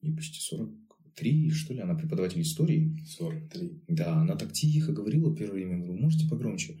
[0.00, 2.96] ей почти 43, что ли, она преподаватель истории.
[3.06, 3.82] 43.
[3.88, 6.76] Да, она так тихо говорила первое время, я говорю, можете погромче?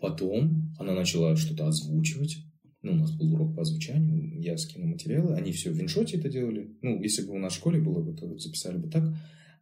[0.00, 2.38] Потом она начала что-то озвучивать.
[2.82, 6.30] Ну, у нас был урок по озвучанию, я скинул материалы, они все в виншоте это
[6.30, 6.74] делали.
[6.80, 9.04] Ну, если бы у нас в школе было бы, то записали бы так.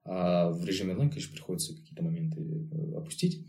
[0.05, 3.44] А в режиме онлайн, конечно, приходится какие-то моменты э, опустить.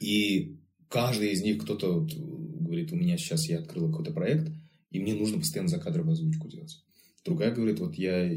[0.00, 4.52] И каждый из них, кто-то вот говорит, у меня сейчас я открыла какой-то проект,
[4.90, 6.84] и мне нужно постоянно закадровую озвучку делать.
[7.24, 8.28] Другая говорит, вот я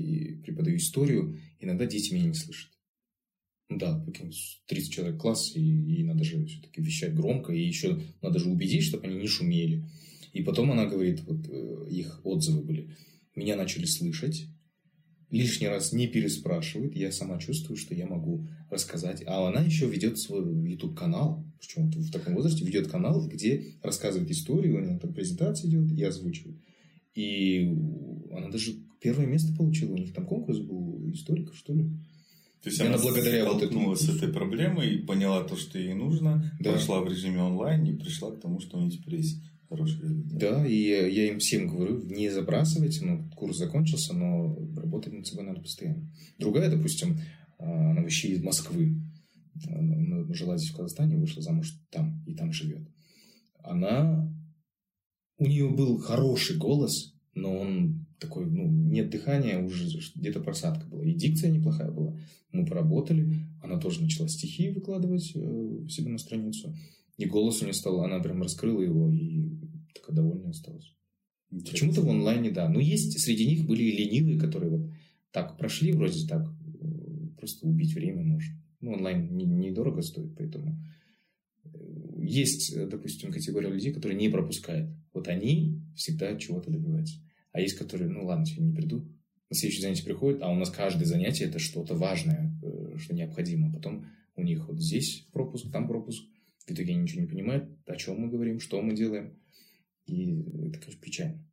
[0.44, 2.72] преподаю историю, иногда дети меня не слышат.
[3.70, 4.32] Да, прикинь,
[4.68, 8.84] 30 человек класс, и, и надо же все-таки вещать громко, и еще надо же убедить,
[8.84, 9.86] чтобы они не шумели.
[10.32, 12.90] И потом она говорит, вот э, их отзывы были,
[13.36, 14.48] меня начали слышать,
[15.30, 19.24] лишний раз не переспрашивает, я сама чувствую, что я могу рассказать.
[19.26, 24.78] А она еще ведет свой YouTube-канал, причем в таком возрасте ведет канал, где рассказывает историю,
[24.78, 26.58] у нее там презентация идет и озвучивает.
[27.16, 27.68] И
[28.32, 31.90] она даже первое место получила, у них там конкурс был историков, что ли.
[32.64, 35.94] То есть И она, благодаря вот этому с этой проблемой и поняла то, что ей
[35.94, 36.74] нужно, Да.
[36.74, 40.40] пошла в режиме онлайн и пришла к тому, что у нее теперь есть хороший результат.
[40.40, 45.28] Да, и я я им всем говорю, не забрасывайте, ну, курс закончился, но работать над
[45.28, 46.10] собой надо постоянно.
[46.40, 47.20] Другая, допустим,
[47.60, 49.02] а, она вообще из Москвы,
[49.68, 52.88] она жила здесь в Казахстане, вышла замуж там, и там живет.
[53.64, 54.32] Она,
[55.38, 61.04] у нее был хороший голос, но он такой, ну, нет дыхания, уже где-то просадка была.
[61.04, 62.18] И дикция неплохая была.
[62.52, 66.76] Мы поработали, она тоже начала стихи выкладывать э, себе на страницу.
[67.18, 69.50] И голос у нее стал, она прям раскрыла его, и
[69.94, 70.94] такая довольная осталась.
[71.50, 72.70] Почему-то в онлайне, да.
[72.70, 74.92] Но есть среди них были и ленивые, которые вот
[75.32, 78.52] так прошли, вроде так, э, просто убить время может.
[78.82, 80.84] Ну, онлайн не- недорого стоит, поэтому
[81.66, 81.70] э,
[82.24, 84.90] есть, допустим, категория людей, которые не пропускают.
[85.14, 87.20] Вот они всегда чего-то добиваются.
[87.52, 89.08] А есть, которые, ну ладно, сегодня не приду,
[89.50, 93.72] на следующее занятие приходят, а у нас каждое занятие это что-то важное, э, что необходимо.
[93.72, 96.24] Потом у них вот здесь пропуск, там пропуск.
[96.66, 99.40] В итоге они ничего не понимают, о чем мы говорим, что мы делаем.
[100.06, 101.44] И это, конечно, печально.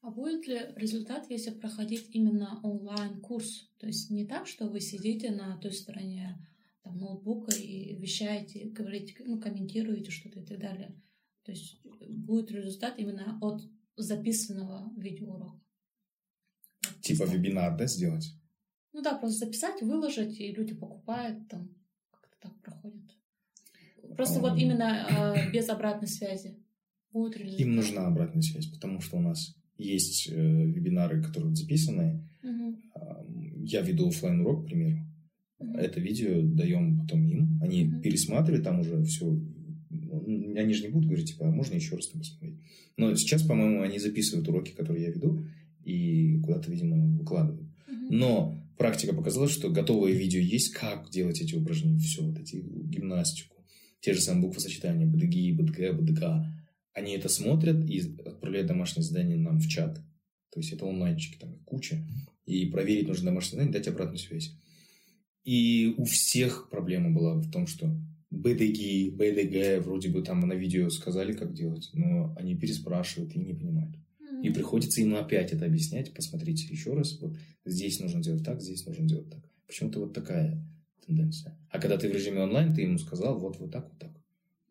[0.00, 3.70] А будет ли результат, если проходить именно онлайн-курс?
[3.78, 6.44] То есть не так, что вы сидите на той стороне
[6.82, 11.00] там, ноутбука и вещаете, говорите, ну, комментируете что-то и так далее.
[11.44, 13.62] То есть будет результат именно от
[13.96, 15.60] записанного видеоурока.
[17.00, 18.26] Типа Просто- вебинар, да, сделать?
[18.92, 21.68] Ну да, просто записать, выложить, и люди покупают, там
[22.10, 23.10] как-то так проходит.
[24.16, 24.58] Просто вот Ам.
[24.58, 26.58] именно э, без обратной связи.
[27.10, 27.42] Будет.
[27.60, 32.26] Им нужна обратная связь, потому что у нас есть э, вебинары, которые записаны.
[32.42, 32.76] Ам,
[33.64, 34.98] Я веду оффлайн урок, к примеру.
[35.58, 35.76] Мгм.
[35.76, 37.60] Это видео даем потом им.
[37.62, 38.00] Они Мгм.
[38.02, 39.30] пересматривают, там уже все
[40.56, 42.60] они же не будут говорить, типа, а можно еще раз там посмотреть.
[42.96, 45.46] Но сейчас, по-моему, они записывают уроки, которые я веду,
[45.84, 47.68] и куда-то, видимо, выкладывают.
[48.10, 53.56] Но практика показала, что готовое видео есть, как делать эти упражнения, все, вот эти гимнастику,
[54.00, 56.46] те же самые буквосочетания, БДГИ, БДГ, БДК.
[56.92, 59.96] Они это смотрят и отправляют домашнее задание нам в чат.
[60.50, 62.06] То есть это онлайнчики, там куча.
[62.44, 64.54] И проверить нужно домашнее задание, дать обратную связь.
[65.44, 67.96] И у всех проблема была в том, что
[68.32, 73.54] БДГ, БДГ, вроде бы там на видео сказали, как делать, но они переспрашивают и не
[73.54, 73.94] понимают.
[74.42, 76.12] И приходится им опять это объяснять.
[76.14, 77.20] Посмотрите еще раз.
[77.20, 79.40] Вот здесь нужно делать так, здесь нужно делать так.
[79.66, 80.60] Почему-то вот такая
[81.06, 81.56] тенденция.
[81.70, 84.10] А когда ты в режиме онлайн, ты ему сказал вот вот так, вот так.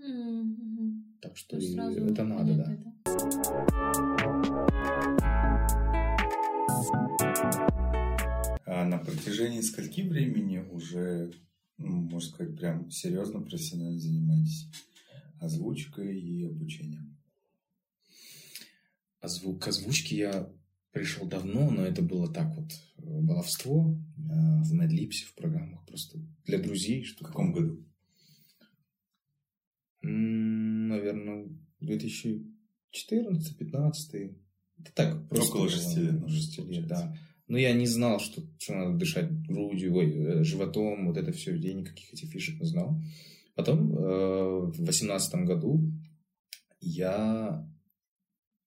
[0.02, 0.92] Mm-hmm.
[1.22, 2.74] Так что это надо, да.
[2.74, 2.92] Это.
[8.66, 11.32] А на протяжении скольки времени уже,
[11.88, 14.68] можно сказать, прям серьезно профессионально занимаетесь
[15.40, 17.18] озвучкой и обучением?
[19.20, 20.50] А звук, к озвучке я
[20.92, 25.86] пришел давно, но это было так вот э, баловство э, в MadLipz е, в программах
[25.86, 27.04] просто для друзей.
[27.04, 27.86] Что в каком году?
[30.02, 31.50] Наверное,
[31.82, 34.36] 2014-15.
[34.80, 35.52] Это так, просто.
[35.52, 36.28] Около шести лет.
[36.28, 37.16] Шести лет, да.
[37.52, 41.54] Но я не знал, что, что надо дышать грудью, ой, э, животом, вот это все.
[41.54, 43.02] Я никаких этих фишек не знал.
[43.56, 45.82] Потом, в 2018 году,
[46.80, 47.68] я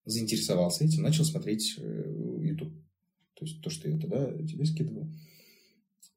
[0.05, 2.73] заинтересовался этим, начал смотреть э, YouTube.
[3.33, 5.11] То есть то, что я тогда тебе скидывал.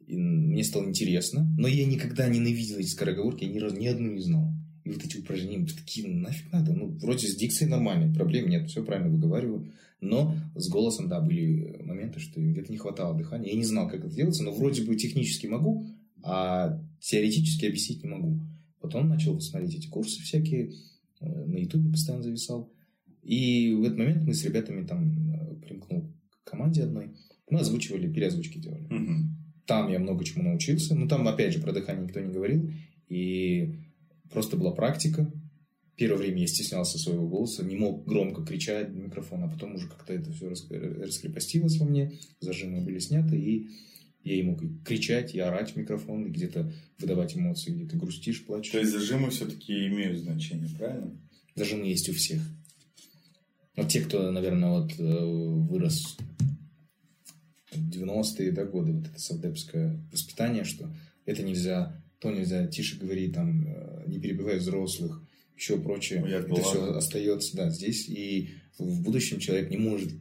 [0.07, 1.51] И мне стало интересно.
[1.59, 4.53] Но я никогда ненавидел эти скороговорки, я ни разу ни одну не знал.
[4.89, 6.73] И вот эти упражнения такие, ну, нафиг надо.
[6.73, 9.71] Ну, вроде с дикцией нормально, проблем нет, все правильно выговариваю.
[10.01, 13.51] Но с голосом, да, были моменты, что где-то не хватало дыхания.
[13.51, 15.87] Я не знал, как это делается, но вроде бы технически могу,
[16.23, 18.41] а теоретически объяснить не могу.
[18.81, 20.73] Потом начал смотреть эти курсы всякие,
[21.21, 22.73] э, на ютубе постоянно зависал.
[23.23, 26.11] И в этот момент мы с ребятами там э, примкнул
[26.45, 27.11] к команде одной.
[27.51, 28.85] Мы озвучивали, переозвучки делали.
[28.85, 29.15] Угу.
[29.67, 30.95] Там я много чему научился.
[30.95, 32.71] Но там, опять же, про дыхание никто не говорил.
[33.09, 33.75] И
[34.31, 35.33] просто была практика.
[35.97, 39.89] Первое время я стеснялся своего голоса, не мог громко кричать в микрофон, а потом уже
[39.89, 43.69] как-то это все раскрепостилось во мне, зажимы были сняты, и
[44.23, 48.73] я мог кричать, и орать в микрофон, и где-то выдавать эмоции, где-то грустишь, плачешь.
[48.73, 51.19] То есть зажимы все-таки имеют значение, правильно?
[51.55, 52.43] Зажимы есть у всех.
[53.77, 56.17] Ну, те, кто, наверное, вот э, вырос
[57.73, 60.93] в 90-е да, годы, вот это савдепское воспитание, что
[61.25, 65.23] это нельзя, то нельзя, тише говори, там, э, не перебивай взрослых,
[65.57, 66.25] еще прочее.
[66.29, 68.09] Я это все остается, да, здесь.
[68.09, 70.13] И в будущем человек не может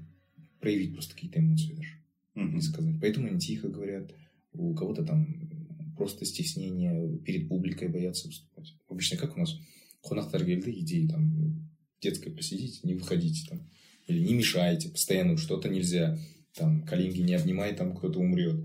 [0.59, 1.97] проявить просто какие-то эмоции даже.
[2.35, 2.61] Mm-hmm.
[2.61, 2.95] сказать.
[3.01, 4.11] Поэтому они тихо говорят.
[4.53, 5.49] У кого-то там
[5.95, 8.75] просто стеснение перед публикой боятся выступать.
[8.87, 9.57] Обычно как у нас
[10.03, 11.67] Хонахтаргельды идеи там
[12.01, 13.67] детской посидите, не выходите там.
[14.07, 16.17] Или не мешайте, постоянно что-то нельзя.
[16.53, 18.63] Там, коллеги не обнимай, там кто-то умрет.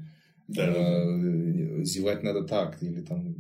[0.49, 0.73] Да.
[0.75, 1.19] А,
[1.85, 2.83] зевать надо так.
[2.83, 3.35] Или там,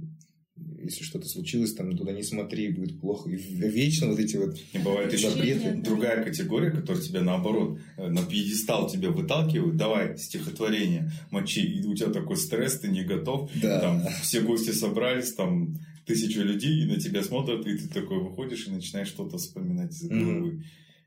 [0.57, 3.31] если что-то случилось, там туда не смотри, будет плохо.
[3.31, 5.81] И вечно вот эти вот Не бывает еще запреты.
[5.83, 9.77] другая категория, которая тебя наоборот э, на пьедестал тебя выталкивают.
[9.77, 11.63] Давай стихотворение, мочи.
[11.63, 13.51] И у тебя такой стресс, ты не готов.
[13.61, 13.81] Да.
[13.81, 18.67] Там все гости собрались, там тысячу людей и на тебя смотрят, и ты такой выходишь
[18.67, 20.51] и начинаешь что-то вспоминать из головы.
[20.51, 20.63] Mm-hmm.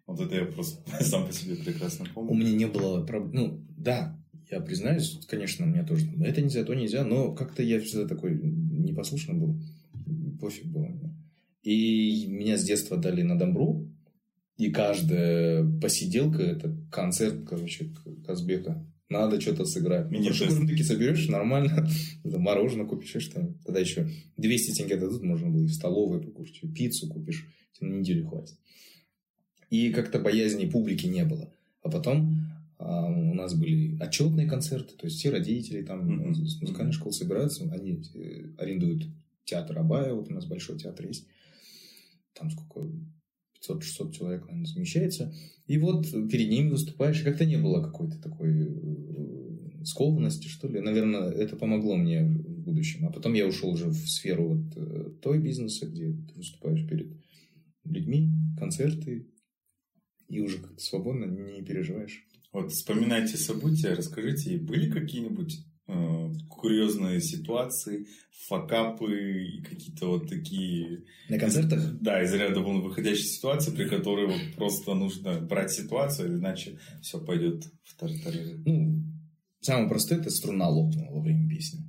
[0.07, 2.31] Вот это я просто сам по себе прекрасно помню.
[2.31, 3.31] У меня не было проблем.
[3.33, 4.17] Ну, да,
[4.49, 8.39] я признаюсь, конечно, у меня тоже это нельзя, то нельзя, но как-то я всегда такой
[8.39, 9.59] непослушный был.
[10.39, 11.15] Пофиг было мне.
[11.63, 13.89] И меня с детства дали на Домбру,
[14.57, 17.91] и каждая посиделка– это концерт, короче,
[18.25, 18.85] Казбека.
[19.09, 20.09] Надо что-то сыграть.
[20.09, 21.87] Мини таки соберешь, нормально.
[22.23, 23.61] Мороженое купишь, что-нибудь.
[23.63, 27.47] Тогда еще 200 тенге дадут, можно было и в столовой покушать, и пиццу купишь.
[27.73, 28.57] Тебе на неделю хватит.
[29.69, 31.53] И как-то боязни публики не было.
[31.83, 32.44] А потом
[32.85, 36.45] у нас были отчетные концерты, то есть все родители там mm-hmm.
[36.45, 39.07] с музыкальной школы собираются, они э, арендуют
[39.43, 41.27] театр Абая, вот у нас большой театр есть.
[42.33, 42.89] Там сколько
[43.67, 45.33] 500-600 человек, наверное, замещается.
[45.67, 50.79] И вот перед ними выступаешь, и как-то не было какой-то такой э, скованности, что ли.
[50.79, 53.07] Наверное, это помогло мне в будущем.
[53.07, 57.15] А потом я ушел уже в сферу вот э, той бизнеса, где ты выступаешь перед
[57.83, 59.27] людьми, концерты,
[60.27, 62.27] и уже как-то свободно не переживаешь.
[62.55, 68.07] Вот вспоминайте события, расскажите, были какие-нибудь Э, курьезные ситуации,
[68.47, 71.03] факапы и какие-то вот такие...
[71.29, 71.99] На концертах?
[72.01, 77.23] Да, из ряда вон выходящие ситуации, при которой вот просто нужно брать ситуацию, иначе все
[77.23, 78.57] пойдет в тартарары.
[78.65, 79.03] Ну,
[79.61, 81.85] самое простое это струна лопнула во время песни.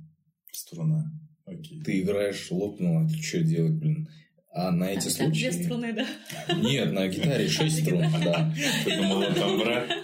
[0.51, 1.11] Струна,
[1.45, 1.81] окей.
[1.81, 4.09] Ты играешь, лопнула, ты что делать, блин?
[4.57, 5.49] А на эти а, случаи...
[5.49, 6.07] две струны, да?
[6.55, 8.51] Нет, на гитаре шесть струн, да.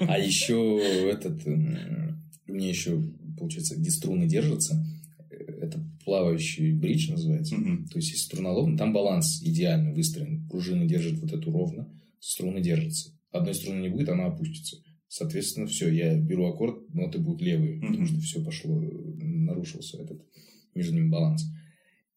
[0.02, 0.80] А еще
[1.12, 1.44] этот...
[1.48, 3.02] У меня еще,
[3.36, 4.86] получается, где струны держатся,
[5.32, 7.56] это плавающий бридж называется.
[7.56, 10.48] То есть, если струна ровно, там баланс идеально выстроен.
[10.48, 11.89] Пружина держит вот эту ровно,
[12.20, 13.12] струны держатся.
[13.32, 14.78] Одной струны не будет, она опустится.
[15.08, 20.22] Соответственно, все, я беру аккорд, ноты будут левые, потому что все пошло, нарушился этот
[20.76, 21.44] между ними баланс.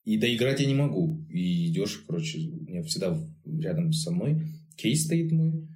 [0.06, 1.26] И доиграть я не могу.
[1.28, 4.40] И идешь, короче, у меня всегда рядом со мной
[4.76, 5.66] кейс стоит мой,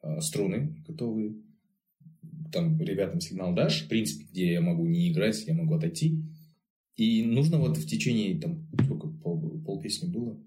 [0.00, 1.34] а, струны готовые.
[2.52, 6.22] Там ребятам сигнал дашь, в принципе, где я могу не играть, я могу отойти.
[6.94, 10.38] И нужно вот в течение, там, сколько, пол, полпесни было,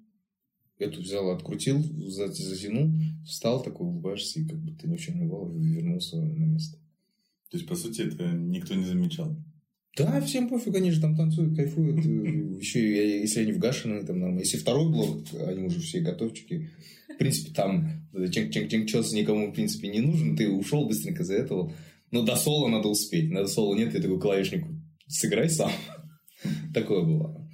[0.80, 2.94] эту взял, открутил, за- затянул,
[3.26, 6.78] встал такой, улыбаешься, и как будто ни в чем не бывало, и вернулся на место.
[7.50, 9.38] То есть, по сути, это никто не замечал.
[9.96, 12.04] Да, всем пофиг, они же там танцуют, кайфуют.
[12.60, 14.40] Еще если они вгашены, там нормально.
[14.40, 16.70] Если второй блок, они уже все готовчики.
[17.14, 20.36] В принципе, там ченг-ченг-ченг чес никому, в принципе, не нужен.
[20.36, 21.72] Ты ушел быстренько за этого.
[22.10, 23.30] Но до соло надо успеть.
[23.32, 24.66] На соло нет, ты такой клавишник
[25.08, 25.72] сыграй сам.
[26.74, 27.50] Такое бывало.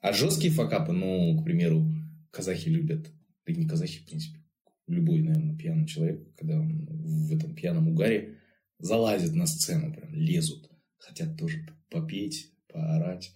[0.00, 1.86] А жесткие факапы, ну, к примеру,
[2.30, 3.10] казахи любят.
[3.46, 4.40] Да не казахи, в принципе.
[4.86, 8.38] Любой, наверное, пьяный человек, когда он в этом пьяном угаре
[8.78, 10.65] залазит на сцену, прям лезут.
[10.98, 13.34] Хотят тоже попеть, поорать.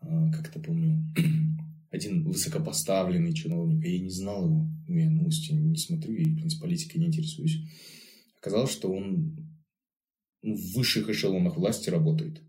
[0.00, 1.04] А, Как-то помню,
[1.90, 6.62] один высокопоставленный чиновник, я не знал его, ну, я новости не смотрю, и, в принципе,
[6.62, 7.58] политикой не интересуюсь.
[8.40, 9.36] Оказалось, что он
[10.42, 12.42] ну, в высших эшелонах власти работает.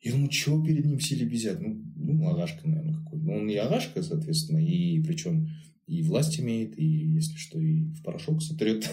[0.00, 1.60] Я думаю, чего перед ним все лебезят?
[1.60, 3.24] Ну, ну агашка, наверное, какой-то.
[3.24, 5.48] Ну, он и агашка, соответственно, и причем
[5.86, 8.90] и власть имеет, и, если что, и в порошок сотрет.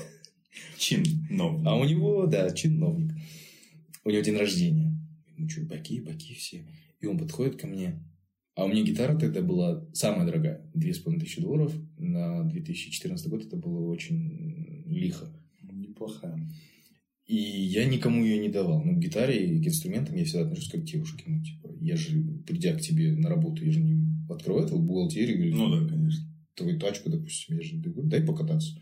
[0.78, 1.62] Чин, но.
[1.66, 3.14] А у него, да, чиновник.
[4.04, 4.98] У него день рождения.
[5.38, 6.66] Ну что, баки, баки все.
[7.00, 8.04] И он подходит ко мне.
[8.56, 10.70] А у меня гитара тогда была самая дорогая.
[10.74, 11.74] Две с половиной тысячи долларов.
[11.98, 15.32] На 2014 год это было очень лихо.
[15.62, 16.50] Неплохая.
[17.26, 18.84] И я никому ее не давал.
[18.84, 21.24] Ну, к гитаре и к инструментам я всегда отношусь как к девушке.
[21.28, 25.40] Ну, типа, я же, придя к тебе на работу, я же не открою эту бухгалтерию.
[25.40, 26.28] или Ну да, конечно.
[26.56, 28.78] твою тачку, допустим, я же говорю, дай покататься.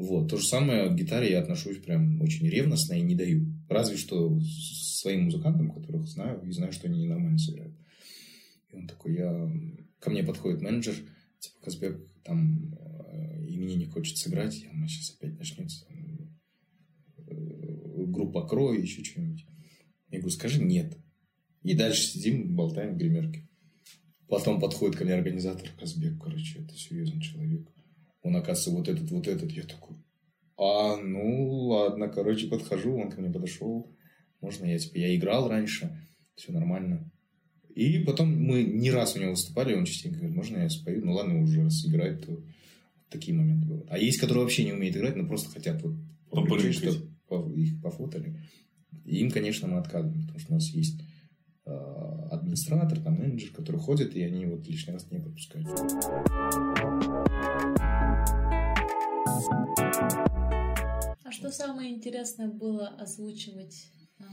[0.00, 0.30] Вот.
[0.30, 3.44] То же самое к гитаре я отношусь прям очень ревностно и не даю.
[3.68, 7.74] Разве что своим музыкантам, которых знаю, и знаю, что они нормально сыграют.
[8.70, 9.52] И он такой, я...
[9.98, 10.94] Ко мне подходит менеджер,
[11.38, 16.34] типа, Казбек, там, э, и мне не хочет сыграть, я, меня сейчас опять начнется там,
[17.18, 19.44] э, группа Крой, еще что-нибудь.
[20.10, 20.96] Я говорю, скажи нет.
[21.62, 23.46] И дальше сидим, болтаем в гримерке.
[24.28, 27.70] Потом подходит ко мне организатор Казбек, короче, это серьезный человек.
[28.22, 29.50] Он, оказывается, вот этот, вот этот.
[29.50, 29.96] Я такой,
[30.56, 33.90] а, ну, ладно, короче, подхожу, он ко мне подошел.
[34.40, 37.10] Можно я, типа, я играл раньше, все нормально.
[37.74, 41.04] И потом мы не раз у него выступали, он частенько говорит, можно я спою?
[41.04, 42.42] Ну, ладно, уже раз играть, то
[43.08, 43.86] такие моменты бывают.
[43.90, 45.94] А есть, которые вообще не умеют играть, но просто хотят вот
[46.30, 46.74] Попрыгать.
[46.74, 47.08] чтобы
[47.54, 48.38] их пофотали.
[49.04, 51.00] И им, конечно, мы отказываем, потому что у нас есть
[51.64, 51.70] э,
[52.30, 55.68] администратор, там менеджер, который ходит, и они вот лишний раз не пропускают.
[61.24, 63.86] А что самое интересное было озвучивать,
[64.18, 64.24] а,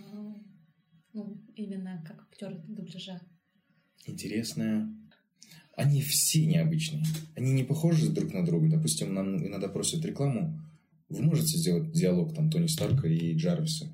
[1.14, 3.22] ну, именно как актер дубляжа?
[4.06, 4.90] Интересное.
[5.76, 7.04] Они все необычные.
[7.36, 8.70] Они не похожи друг на друга.
[8.70, 10.60] Допустим, нам иногда просят рекламу.
[11.10, 13.88] Вы можете сделать диалог там Тони Старка и Джарвиса,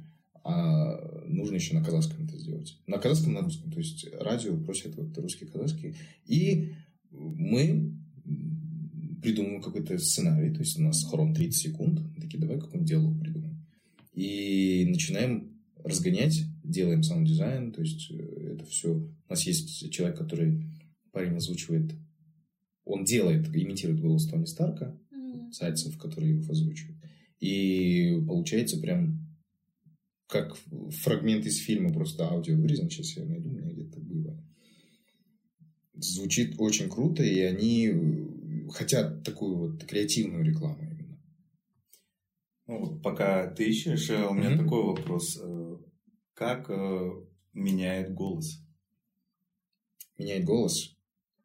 [0.44, 0.96] а
[1.28, 2.80] нужно еще на казахском это сделать.
[2.88, 3.72] На казахском, на русском.
[3.72, 5.96] То есть радио просят вот русский, казахский.
[6.26, 6.74] И
[7.12, 7.94] мы
[9.24, 10.54] придумываем какой-то сценарий.
[10.54, 12.02] То есть у нас хрон 30 секунд.
[12.02, 13.66] Мы Такие, давай какой-нибудь диалог придумаем.
[14.14, 18.94] И начинаем разгонять, делаем саунд-дизайн, то есть э, это все.
[18.94, 20.64] У нас есть человек, который
[21.12, 21.96] парень озвучивает,
[22.86, 24.98] он делает, имитирует голос Тони Старка,
[25.52, 26.98] Зайцев, который их озвучивает.
[27.40, 29.24] И получается прям
[30.28, 30.58] как
[30.90, 32.90] фрагмент из фильма, просто аудио вырезан.
[32.90, 34.42] Сейчас я найду, у меня где-то было.
[35.96, 38.33] Звучит очень круто, и они э,
[38.72, 41.20] хотят такую вот креативную рекламу именно.
[42.68, 44.64] Ну, вот пока ты ищешь, э, у меня Мгм.
[44.66, 45.38] такой вопрос.
[45.42, 45.78] Э,
[46.34, 47.10] Как э,
[47.54, 48.60] меняет голос?
[50.18, 50.96] Меняет голос.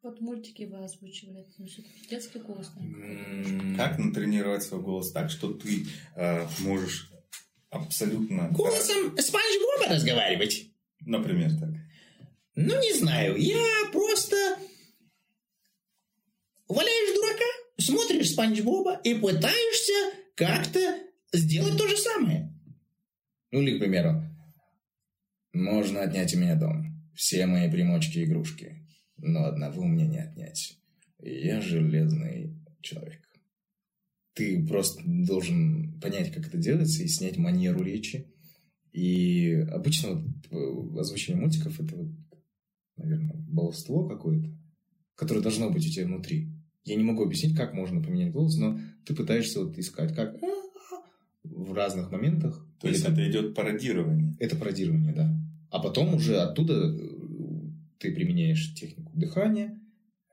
[0.01, 5.29] Вот мультики вы озвучивали, это, ну, все-таки детский голос, наверное, Как натренировать свой голос так,
[5.29, 5.85] что ты
[6.15, 7.11] э, можешь
[7.69, 8.49] абсолютно...
[8.51, 10.71] Голосом Спанч Боба разговаривать?
[11.01, 11.69] Например, так.
[12.55, 13.35] Ну, не знаю.
[13.37, 14.08] Я просто...
[18.39, 20.79] Спанч Боба и пытаешься как-то
[21.33, 22.57] сделать то же самое.
[23.51, 24.23] Ну, или, к примеру,
[25.51, 27.03] можно отнять у меня дом.
[27.13, 28.87] Все мои примочки и игрушки.
[29.17, 30.77] Но одного мне не отнять.
[31.17, 33.27] Я железный человек.
[34.35, 38.33] Ты просто должен понять, как это делается, и снять манеру речи.
[38.93, 42.07] И обычно вот э, озвучение мультиков это вот,
[42.95, 44.49] наверное, баловство какое-то,
[45.15, 46.58] которое должно быть у тебя внутри.
[46.89, 50.35] Я не могу объяснить, как можно поменять голос, но ты пытаешься вот искать, как
[51.43, 52.65] в разных моментах.
[52.81, 54.35] То есть это идет пародирование.
[54.39, 55.31] Это пародирование, да.
[55.69, 56.99] А потом уже оттуда э,
[57.99, 59.79] ты применяешь технику дыхания,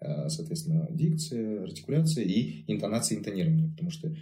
[0.01, 3.71] э, соответственно, дикция, артикуляция и интонация интонирования.
[3.71, 4.17] Потому что э,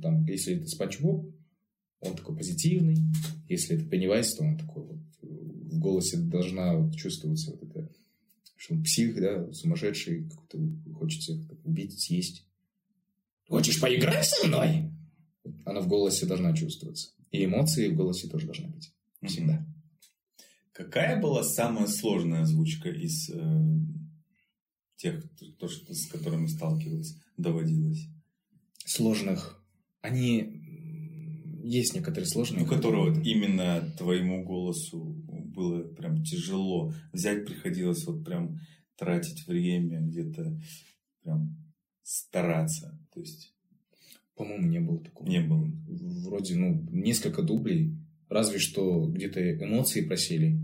[0.00, 2.96] там, если это Спанч он такой позитивный.
[3.48, 7.67] Если это Пеннивайз, то он такой вот в голосе должна вот чувствоваться вот
[8.58, 10.58] что он псих, да, сумасшедший, какой-то
[10.94, 12.44] хочет всех убить, съесть.
[13.48, 14.90] Хочешь поиграть со мной?
[15.64, 17.12] Она в голосе должна чувствоваться.
[17.30, 18.92] И эмоции в голосе тоже должны быть.
[19.22, 19.64] Всегда.
[20.72, 23.78] Какая была самая сложная озвучка из э,
[24.96, 25.24] тех,
[25.58, 28.06] то, что, с которыми сталкивалась, доводилась?
[28.84, 29.62] Сложных.
[30.00, 30.67] Они...
[31.62, 32.64] Есть некоторые сложные.
[32.64, 36.92] У которого вот именно твоему голосу было прям тяжело.
[37.12, 38.58] Взять приходилось вот прям
[38.96, 40.58] тратить время, где-то
[41.22, 41.56] прям
[42.02, 42.98] стараться.
[43.12, 43.54] То есть...
[44.36, 45.28] По-моему, не было такого.
[45.28, 45.68] Не было.
[46.24, 47.98] Вроде, ну, несколько дублей.
[48.28, 50.60] Разве что где-то эмоции просили.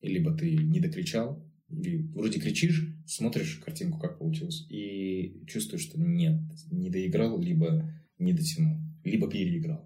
[0.00, 6.00] И либо ты не докричал, или вроде кричишь, смотришь картинку, как получилось, и чувствуешь, что
[6.00, 6.40] нет,
[6.70, 8.78] не доиграл, либо не дотянул,
[9.10, 9.84] либо переиграл.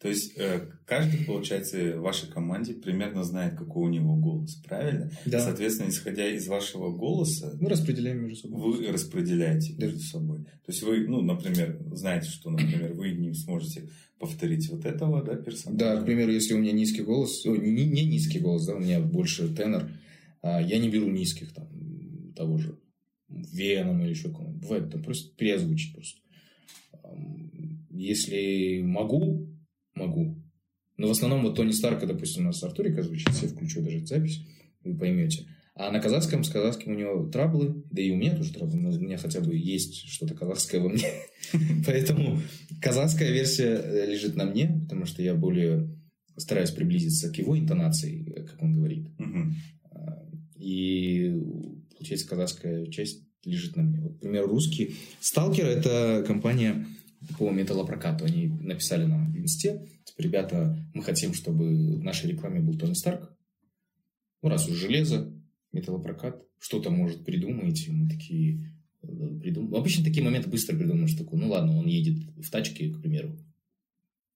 [0.00, 5.10] То есть э, каждый, получается, в вашей команде примерно знает, какой у него голос, правильно?
[5.24, 5.40] Да.
[5.40, 8.76] Соответственно, исходя из вашего голоса, Мы распределяем между собой.
[8.76, 9.86] вы распределяете Да.
[9.86, 10.40] между собой.
[10.44, 13.88] То есть вы, ну, например, знаете, что, например, вы не сможете
[14.18, 15.78] повторить вот этого, да, персонажа.
[15.78, 18.80] Да, к примеру, если у меня низкий голос, о, не, не- низкий голос, да, у
[18.80, 19.88] меня больше тенор,
[20.42, 21.66] а, я не беру низких, там,
[22.36, 22.78] того же
[23.30, 24.60] Веном или еще кого-нибудь.
[24.62, 26.20] Бывает, там просто переозвучить просто.
[27.94, 29.48] Если могу,
[29.94, 30.42] могу.
[30.96, 34.40] Но в основном вот Тони Старка, допустим, у нас Артурик озвучит, я включу даже запись,
[34.82, 35.46] вы поймете.
[35.76, 38.90] А на казахском, с казахским у него траблы, да и у меня тоже траблы, но
[38.90, 41.06] у меня хотя бы есть что-то казахское во мне.
[41.86, 42.40] Поэтому
[42.80, 45.88] казахская версия э, лежит на мне, потому что я более
[46.36, 49.08] стараюсь приблизиться к его интонации, э, как он говорит.
[49.90, 51.32] А, И
[51.96, 54.00] получается казахская часть лежит на мне.
[54.00, 54.94] Вот, к примеру, русский.
[55.20, 56.86] Сталкер– это компания
[57.38, 58.24] по металлопрокату.
[58.24, 62.94] Они написали нам в инсте, типа, ребята, мы хотим, чтобы в нашей рекламе был Тони
[62.94, 63.32] Старк.
[64.42, 65.32] Ну, раз уж железо,
[65.72, 67.92] металлопрокат, что-то, может, придумаете.
[67.92, 68.72] Мы такие,
[69.02, 69.70] э, придум...
[69.70, 71.14] ну, Обычно такие моменты быстро придумываешь.
[71.14, 73.38] Такой, ну ладно, он едет в тачке, к примеру.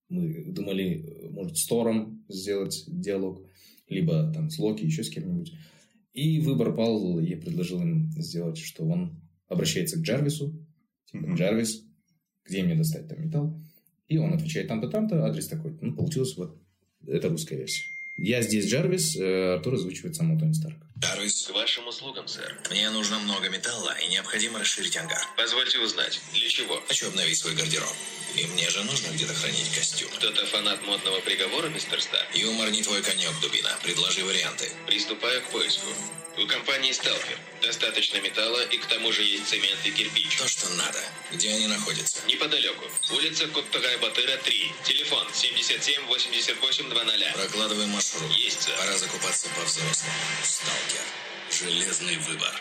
[0.09, 3.45] Мы думали, э, может, с Тором сделать диалог,
[3.87, 5.53] либо там с Локи, еще с кем-нибудь.
[6.13, 10.53] И выбор пал, я предложил им сделать, что он обращается к Джарвису,
[11.05, 11.35] типа, Мгм.
[11.35, 11.85] Джарвис,
[12.49, 13.53] где мне достать там металл?
[14.07, 15.77] И он отвечает там-то, там-то, адрес такой.
[15.81, 16.57] Ну, получилось вот,
[17.07, 17.83] это русская версия.
[18.17, 20.85] Я здесь Джарвис, э, Артур озвучивает самого Тони Старка.
[20.99, 22.59] Jarvis, к вашим услугам, сэр.
[22.69, 25.21] Мне нужно много металла и необходимо расширить ангар.
[25.37, 26.81] Позвольте узнать, для чего?
[26.87, 27.95] Хочу обновить свой гардероб.
[28.35, 30.09] И мне же нужно где-то хранить костюм.
[30.17, 32.27] Кто-то фанат модного приговора, мистер Стар?
[32.35, 33.69] Юмор не твой конек, Дубина.
[33.83, 34.65] Предложи варианты.
[34.85, 35.87] Приступаю к поиску.
[36.41, 40.37] У компании Сталкер достаточно металла и к тому же есть цемент и кирпич.
[40.37, 40.99] То, что надо.
[41.33, 42.25] Где они находятся?
[42.27, 42.85] Неподалеку.
[43.13, 44.53] Улица Коктагай-Батыра, 3.
[44.87, 47.33] Телефон 77 88 00.
[47.33, 48.31] Прокладывай маршрут.
[48.37, 48.77] Есть, сэр.
[48.77, 50.15] Пора закупаться по-взрослому.
[50.43, 51.05] Сталкер.
[51.59, 52.53] Железный выбор.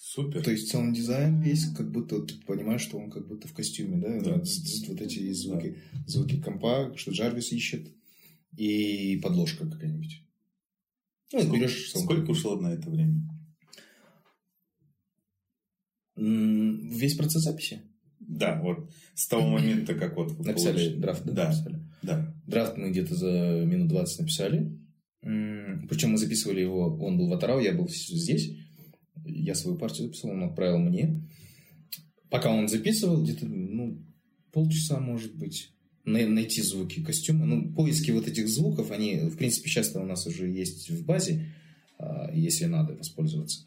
[0.00, 0.42] Супер.
[0.42, 3.98] То есть саунд дизайн весь, как будто ты понимаешь, что он как будто в костюме,
[3.98, 4.20] да?
[4.24, 4.36] Да.
[4.38, 5.76] Вот, с- с- вот эти звуки,
[6.06, 7.88] звуки компа, что Джарвис ищет,
[8.56, 10.22] и подложка какая-нибудь.
[11.32, 13.20] Ну, и Сколько- Сколько ушло на это время?
[16.16, 17.82] Весь процесс записи.
[18.20, 21.32] Да, вот с того момента, как вот Написали получили- драфт, да?
[21.32, 21.80] Да, написали?
[22.02, 22.34] да.
[22.46, 24.72] Драфт мы где-то за минут 20 написали.
[25.20, 28.50] Причем мы записывали его, он был в Атарау, я был здесь.
[29.24, 31.22] Я свою партию записывал, он отправил мне.
[32.30, 34.02] Пока он записывал, где-то, ну,
[34.52, 35.72] полчаса, может быть,
[36.06, 37.44] найти звуки костюма.
[37.46, 41.52] Ну, поиски вот этих звуков, они, в принципе, часто у нас уже есть в базе,
[41.98, 43.64] а, если надо воспользоваться.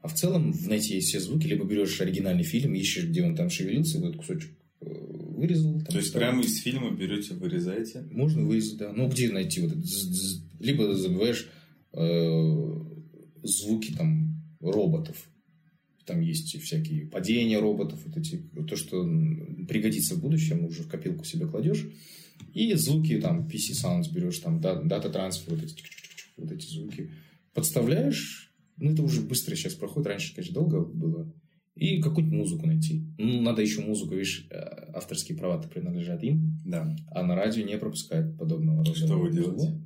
[0.00, 3.98] А в целом найти все звуки, либо берешь оригинальный фильм, ищешь, где он там шевелился,
[4.00, 4.86] вот кусочек э,
[5.36, 5.74] вырезал.
[5.74, 6.26] там То есть вставил.
[6.28, 8.02] прямо из фильма берете, вырезаете.
[8.10, 8.92] Можно вырезать, да.
[8.92, 11.48] Ну, где найти вот з- Либо забиваешь
[11.92, 12.76] э,
[13.42, 15.28] звуки там роботов.
[16.06, 18.38] Там есть всякие падения роботов, вот эти,
[18.68, 19.04] то, что
[19.68, 21.86] пригодится в будущем, уже в копилку себе кладешь.
[22.54, 25.74] И звуки там PC Sounds берешь, там да- Data Transfer, вот эти,
[26.36, 27.10] вот эти звуки.
[27.54, 30.08] Подставляешь, ну, это уже быстро сейчас проходит.
[30.08, 31.32] Раньше, конечно, долго было.
[31.74, 33.06] И какую-нибудь музыку найти.
[33.18, 34.56] Ну, надо еще музыку, видишь, э,
[34.94, 36.58] авторские права-то принадлежат им.
[36.66, 36.94] Да.
[37.10, 38.94] А на радио не пропускают подобного рода.
[38.94, 39.56] Что вы музыку.
[39.56, 39.82] делаете?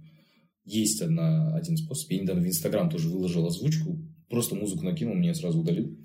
[0.64, 2.10] Есть одна, один способ.
[2.10, 4.00] Я недавно в Инстаграм тоже выложил озвучку.
[4.28, 5.96] Просто музыку накинул, мне сразу удалил.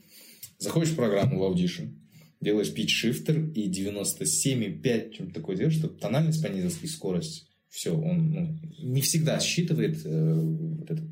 [0.57, 1.95] Заходишь в программу в Audition,
[2.39, 7.47] делаешь pitch-shifter и 97,5, чем-то такое делаешь, чтобы тональность понизилась и скорость.
[7.69, 11.05] Все, он ну, не всегда считывает э, вот этот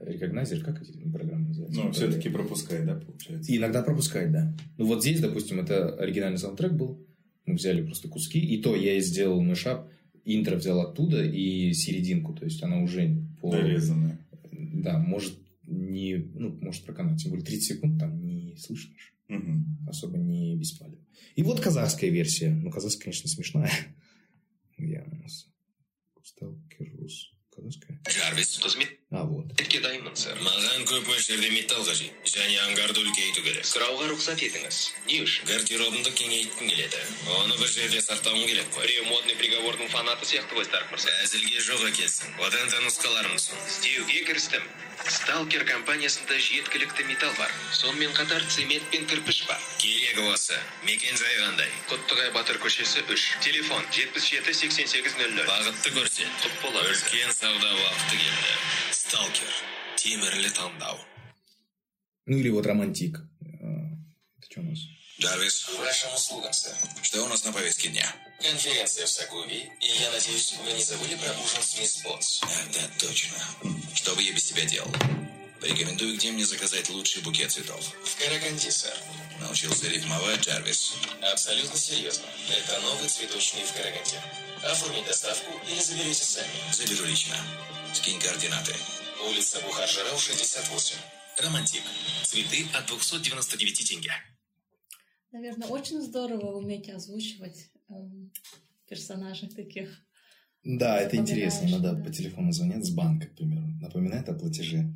[0.00, 1.80] рекогнайзер, как эти программы называются?
[1.82, 3.52] Ну, все-таки пропускает, да, получается?
[3.52, 4.54] И иногда пропускает, да.
[4.78, 7.06] Ну, вот здесь, допустим, это оригинальный саундтрек был.
[7.46, 8.38] Мы взяли просто куски.
[8.38, 9.88] И то я и сделал мышап.
[10.24, 12.34] Интро взял оттуда и серединку.
[12.34, 13.50] То есть она уже по...
[13.50, 14.18] Дорезанная.
[14.50, 15.34] Да, может
[15.68, 16.16] не...
[16.16, 17.22] Ну, может проканать.
[17.22, 18.94] Тем более 30 секунд там не слышно.
[18.96, 19.12] ж.
[19.28, 19.86] Мгм.
[19.88, 21.04] Особо не беспален.
[21.36, 22.50] И вот казахская версия.
[22.50, 23.70] Ну, казахская, конечно, смешная.
[24.78, 25.46] Я у нас...
[26.22, 27.32] Сталкер Рус.
[27.50, 28.00] Казахская?
[28.08, 29.46] Жарвис, қызмет А, вот.
[29.58, 30.36] Метке дайынмын, сэр.
[30.44, 32.12] Маған көп мөлшерде металл қажет.
[32.28, 33.64] Және ангарды үлкейту керек.
[33.64, 34.80] Сұрауға рұқсат етіңіз.
[35.08, 35.46] Не үшін?
[35.48, 37.00] Гардеробымды кеңейткім келеді.
[37.38, 38.84] Оны бір жерде сақтауым керек қой.
[38.84, 41.14] Біреу модный приговордың фанаты сияқты ғой Старк мырза.
[41.24, 42.36] Әзілге жоқ екенсің.
[42.36, 43.56] одан да нұсқаларым ұсын.
[43.72, 44.68] Істеуге кірістім.
[45.08, 47.50] Сталкер компаниясында жеткілікті металл бар.
[47.72, 49.60] Сонымен қатар цемент пен кірпіш бар.
[49.78, 50.58] Керегі осы.
[50.84, 51.70] Мекен жай қандай?
[51.88, 53.38] Құттығай батыр көшесі 3.
[53.40, 55.46] Телефон 77 8800.
[55.48, 56.28] Бағытты көрсет.
[56.44, 56.92] Құп болады.
[56.92, 58.58] Үлкен сауда уақыты келді.
[59.08, 59.48] Сталкер.
[59.96, 60.96] Темірлі таңдау.
[62.26, 63.16] Ну, или вот романтик.
[63.40, 63.64] А,
[64.36, 64.80] Это что у нас?
[65.18, 65.66] Джарвис.
[65.78, 66.74] Вашим услугам, сэр.
[67.02, 68.14] Что у нас на повестке дня?
[68.42, 72.40] Конференция в Сагуве, и я надеюсь, вы не забыли про ужин с мисс Бонс.
[72.42, 73.38] Ах, да, точно.
[73.94, 74.92] Что бы я без тебя делал?
[75.60, 77.82] Порекомендую, где мне заказать лучший букет цветов.
[78.04, 78.96] В Караганди, сэр.
[79.40, 80.92] Научился рифмовать, Джарвис.
[81.32, 82.26] Абсолютно серьезно.
[82.50, 84.20] Это новый цветочный в Караганде.
[84.62, 86.52] Оформить доставку или заберете сами?
[86.72, 87.36] Заберу лично.
[87.92, 88.72] Скинь координаты.
[89.28, 90.96] Улица Бухар-Жарау, 68.
[91.42, 91.82] Романтик.
[92.24, 94.10] Цветы от 299 тенге.
[95.32, 98.30] Наверное, очень здорово уметь озвучивать эм,
[98.88, 99.88] персонажей таких.
[100.64, 101.66] Да, это интересно.
[101.66, 102.04] Иногда да.
[102.04, 104.94] по телефону звонят с банка, к примеру, напоминает о платеже.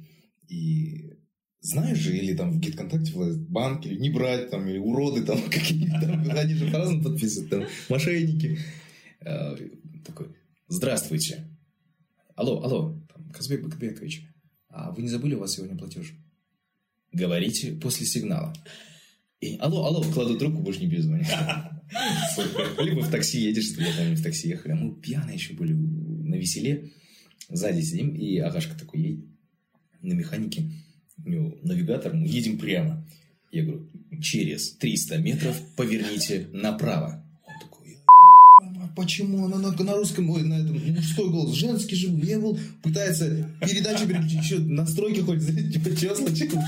[0.48, 1.14] И
[1.60, 6.00] знаешь же, или там в гид-контакте банк, или не брать, там, или уроды там какие-то,
[6.00, 8.58] там, они же по-разному подписывают, там, мошенники.
[9.20, 9.56] Э,
[10.04, 10.28] Такой,
[10.68, 11.51] здравствуйте.
[12.42, 14.26] Алло, алло, там, Казбек Бакбекович,
[14.68, 16.12] а вы не забыли, у вас сегодня платеж?
[17.12, 18.52] Говорите после сигнала.
[19.40, 21.22] И, алло, алло, кладу трубку, больше не перезвоню.
[22.34, 22.82] Супер.
[22.84, 24.72] Либо в такси едешь, что я помню, в такси ехали.
[24.72, 26.90] Мы пьяные еще были на веселе.
[27.48, 29.24] Сзади сидим, и Агашка такой едет
[30.00, 30.68] на механике.
[31.24, 33.06] У него навигатор, мы едем прямо.
[33.52, 33.88] Я говорю,
[34.20, 37.21] через 300 метров поверните направо.
[38.92, 42.08] Он такой, «А почему она на, на русском, ой, на этом мужской голос, женский же,
[42.08, 46.64] я был, пытается передачу переключить, настройки хоть, типа, что случилось?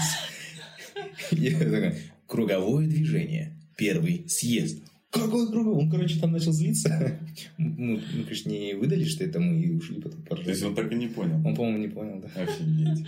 [1.30, 1.94] Я такой,
[2.26, 4.82] круговое движение, первый съезд.
[5.10, 5.84] Какой круговой?
[5.84, 7.20] Он, короче, там начал злиться.
[7.56, 10.64] Мы, мы, конечно, не выдали, что это мы, и ушли потом То есть поржали.
[10.64, 11.36] он так и не понял.
[11.46, 12.42] Он, по-моему, не понял, да.
[12.42, 13.06] Офигеть.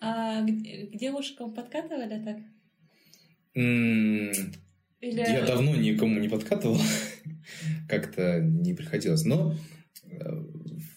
[0.00, 2.36] А к, девушкам подкатывали так?
[3.54, 5.20] Или...
[5.20, 6.78] Я давно никому не подкатывал.
[7.92, 9.24] Как-то не приходилось.
[9.24, 9.54] Но
[10.10, 10.44] э,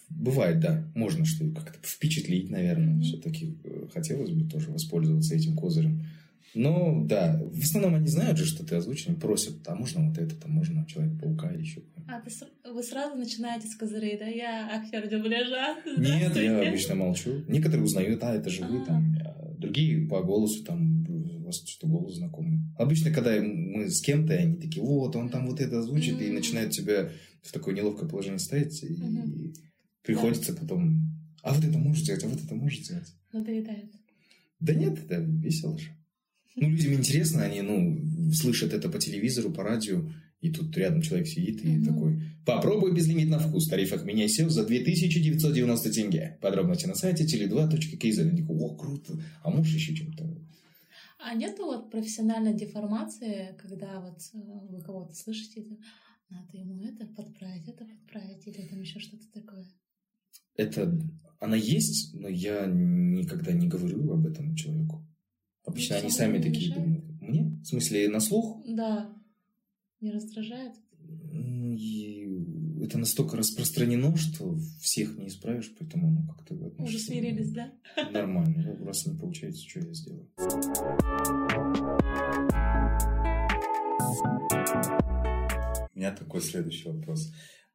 [0.10, 0.90] бывает, да.
[0.96, 2.94] Можно что как-то впечатлить, наверное.
[2.94, 3.02] Мгм.
[3.02, 3.58] Все-таки
[3.94, 6.06] хотелось бы тоже воспользоваться этим козырем.
[6.54, 10.36] Но, да, в основном они знают же, что ты озвучен, просят, а можно вот это,
[10.36, 11.82] там можно Человека-паука или еще.
[12.08, 12.32] А ты
[12.72, 14.26] вы сразу начинаете с козырей, да?
[14.28, 15.76] Я актер дубляжа.
[15.98, 17.44] Нет, я обычно молчу.
[17.50, 18.86] Некоторые узнают, а, это же вы А.
[18.86, 19.18] там.
[19.26, 20.95] а Другие по голосу там,
[21.46, 22.60] вас что-то голос знакомый.
[22.78, 26.36] Обычно, когда мы с кем-то, они такие, вот, он там вот это озвучит, и М.
[26.36, 27.10] начинают тебя
[27.44, 29.54] в такое неловкое положение ставить, и Мгм.
[30.04, 31.02] приходится потом,
[31.42, 33.14] а вот это можешь сделать, а вот это можешь сделать.
[33.32, 33.92] Надоедает.
[34.60, 35.90] Да нет, это весело же.
[36.56, 40.10] Ну, людям интересно, они, ну, слышат это по телевизору, по радио,
[40.42, 41.86] и тут рядом человек сидит и Мгм.
[41.86, 46.38] такой, попробуй безлимит на вкус, тарифах меняй сел за 2990 тенге.
[46.42, 48.22] Подробности на сайте tele2.kz.
[48.22, 50.24] Они такой, о, круто, а можешь еще чем-то?
[51.28, 55.66] А нету вот профессиональной деформации, когда вот э, вы кого-то слышите,
[56.30, 59.68] надо ему это подправить, это подправить, или там еще что-то такое?
[60.56, 60.96] Это,
[61.40, 65.04] она есть, но я никогда не говорю об этом человеку.
[65.64, 66.84] Обычно Ну, они сами такие мешает?
[66.84, 67.22] думают.
[67.22, 67.44] Мне?
[67.60, 68.62] В смысле, на слух?
[68.68, 69.12] Да.
[70.02, 70.76] Не раздражает?
[71.76, 72.28] И
[72.82, 77.72] это настолько распространено, что всех не исправишь, поэтому ну, как-то Уже смирились, да?
[78.12, 78.76] Нормально.
[78.80, 80.28] Ну, раз не получается, что я сделаю?
[85.94, 87.32] У меня такой следующий вопрос.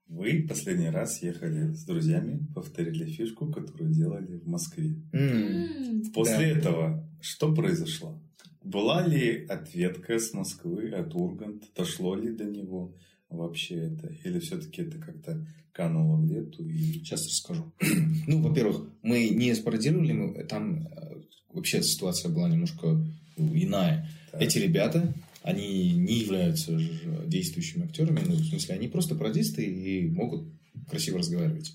[0.06, 4.96] Вы последний раз ехали с друзьями, повторили фишку, которую делали в Москве.
[5.12, 6.58] М, После Да.
[6.58, 8.20] этого что произошло?
[8.62, 11.66] Была ли ответка с Москвы, от Урганта?
[11.76, 12.94] Дошло ли до него
[13.30, 14.08] вообще это?
[14.24, 16.64] Или все-таки это как-то кануло в лету?
[16.64, 16.94] И...
[16.94, 17.72] Сейчас расскажу.
[18.26, 21.20] Ну, во-первых, мы не спародировали, там э,
[21.52, 23.04] вообще ситуация была немножко
[23.36, 24.08] иная.
[24.30, 24.42] Так.
[24.42, 25.12] Эти ребята,
[25.42, 26.78] они не являются
[27.26, 30.48] действующими актерами, ну, в смысле, они просто пародисты и могут
[30.88, 31.72] красиво разговаривать.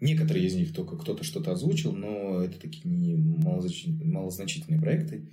[0.00, 5.30] Некоторые из них только кто-то что-то озвучил, но это такие не малознач- малозначительные проекты.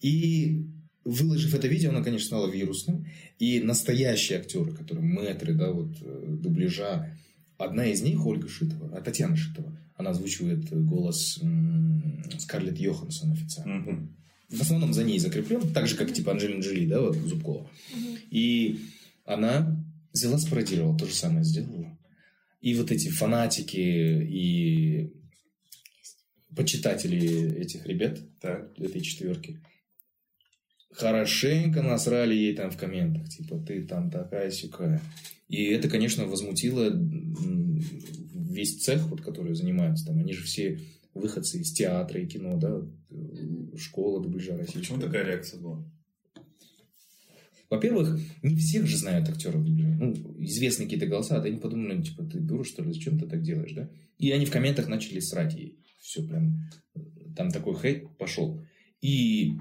[0.00, 0.66] И
[1.04, 3.06] выложив это видео, оно, конечно, стало вирусным.
[3.38, 7.16] И настоящие актеры, которые мэтры, да, вот, э, дубляжа,
[7.58, 13.74] одна из них, Ольга Шитова, а Татьяна Шитова, она озвучивает голос м, Скарлетт Йоханссон официально.
[13.76, 14.16] Мгм.
[14.48, 17.70] В основном за ней закреплен, так же, как типа Анджелина Джоли, да, вот Зубкова.
[17.94, 18.16] мгм.
[18.30, 18.80] И
[19.24, 21.96] она взяла, спародировала, то же самое сделала.
[22.60, 25.12] И вот эти фанатики и
[26.54, 28.72] почитатели этих ребят, Так.
[28.78, 29.60] этой четверки,
[30.92, 35.00] хорошенько насрали ей там в комментах, типа, ты там такая сякая.
[35.48, 36.92] И это, конечно, возмутило
[38.50, 40.18] весь цех, вот, который занимается там.
[40.18, 40.78] Они же все
[41.14, 42.82] выходцы из театра и кино, да,
[43.76, 44.80] школа дубляжа российская.
[44.80, 45.84] Почему такая реакция была?
[47.68, 49.94] Во-первых, не всех же знают актеров дубляжа.
[49.94, 53.26] Ну, известные какие-то голоса, а они подумали, ну, типа, ты дура, что ли, зачем ты
[53.26, 53.88] так делаешь, да?
[54.18, 55.78] И они в комментах начали срать ей.
[56.00, 57.00] Все прям, э,
[57.36, 58.60] там такой хейт пошел.
[59.00, 59.54] И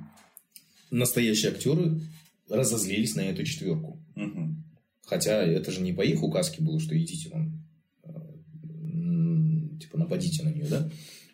[0.91, 2.01] настоящие актеры
[2.49, 3.99] разозлились на эту четверку.
[4.15, 4.63] Мгм.
[5.05, 7.61] Хотя это же не по их указке было, что идите вон,
[8.03, 10.89] э, типа, нападите на нее, да?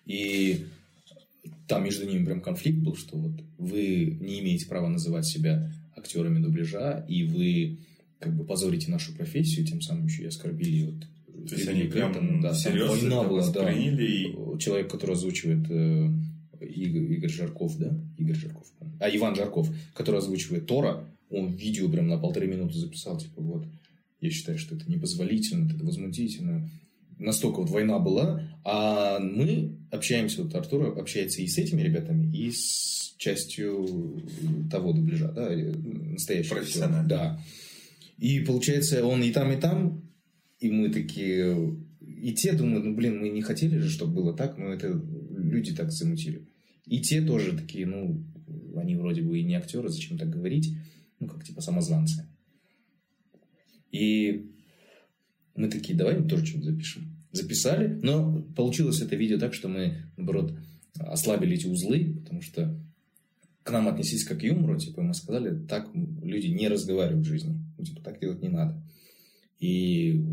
[0.05, 0.65] И
[1.67, 6.39] там между ними прям конфликт был, что вот вы не имеете права называть себя актерами
[6.39, 7.79] дубляжа, и вы
[8.19, 12.41] как бы позорите нашу профессию, тем самым еще и оскорбили вот То есть они прям
[12.41, 13.71] да, всерьез война была, да.
[13.71, 16.09] и- Человек, который озвучивает э,
[16.65, 17.97] Игорь, Игорь Жарков, да?
[18.17, 18.67] Игорь Жарков.
[18.99, 23.65] А, Иван Жарков, который озвучивает Тора, он видео прям на полторы минуты записал, типа, вот,
[24.21, 26.69] я считаю, что это непозволительно, это возмутительно.
[27.17, 32.51] Настолько вот война была, а мы общаемся, вот Артур общается и с этими ребятами, и
[32.51, 34.21] с частью
[34.69, 36.55] того дубляжа, да, настоящего.
[36.55, 37.07] Профессионально.
[37.07, 37.41] Да.
[38.17, 40.01] И получается, он и там, и там,
[40.59, 41.77] и мы такие...
[42.01, 44.87] И те думают, ну, блин, мы не хотели же, чтобы было так, но это
[45.37, 46.47] люди так замутили.
[46.85, 48.23] И те тоже такие, ну,
[48.75, 50.77] они вроде бы и не актеры, зачем так говорить?
[51.19, 52.27] Ну, как типа самозванцы.
[53.91, 54.51] И
[55.55, 57.15] мы такие, давай мы тоже что-нибудь запишем.
[57.31, 60.57] Записали, но получилось это видео так, что мы, наоборот,
[60.99, 62.79] ослабили эти узлы, потому что
[63.63, 67.59] к нам отнеслись как к юмору, типа, мы сказали, так люди не разговаривают в жизни.
[67.77, 68.81] Ну, типа, так делать не надо.
[69.59, 70.23] И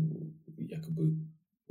[0.57, 1.17] якобы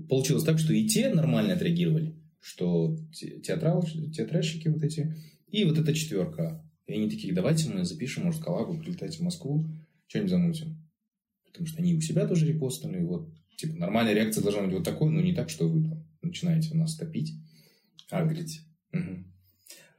[0.09, 3.83] получилось так, что и те нормально отреагировали, что те- театрал,
[4.13, 5.17] театральщики вот эти,
[5.49, 6.63] и вот эта четверка.
[6.87, 9.67] И они такие, давайте мы запишем, может, коллабу, прилетайте в Москву,
[10.09, 10.91] что-нибудь замутим.
[11.47, 15.11] Потому что они у себя тоже репостнули, вот, типа, нормальная реакция должна быть вот такой,
[15.13, 17.33] но не так, что вы там начинаете нас топить.
[18.11, 18.61] Агрить.
[18.93, 19.32] Мгм.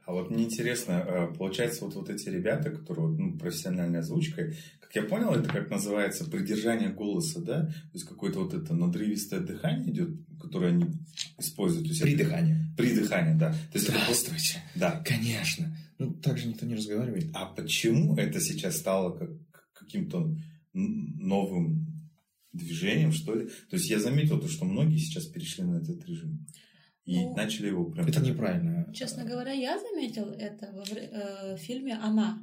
[0.06, 4.94] А вот мне интересно, э, получается, вот, вот эти ребята, которые ну, профессиональной озвучкой, как
[4.94, 7.66] я понял, это как называется придержание голоса, да?
[7.66, 10.86] То есть какое-то вот это надрывистое дыхание идет, которое они
[11.38, 11.86] используют.
[11.86, 12.66] Есть это- Придыхание.
[12.76, 13.52] Придыхание, да.
[13.52, 14.62] То есть это Здравствуйте.
[14.74, 15.02] Да.
[15.06, 15.74] Конечно.
[15.98, 17.30] Ну, так же никто не разговаривает.
[17.32, 19.30] А почему это сейчас стало как,
[19.72, 20.36] каким-то
[20.74, 21.86] новым
[22.52, 23.46] движением, что ли?
[23.70, 26.46] То есть я заметил то, что многие сейчас перешли на этот режим.
[27.04, 28.06] И Ну, начали его прям...
[28.06, 28.92] Это неправильно.
[28.94, 32.42] Честно говоря, я заметил это во вре- э, фильме «Она».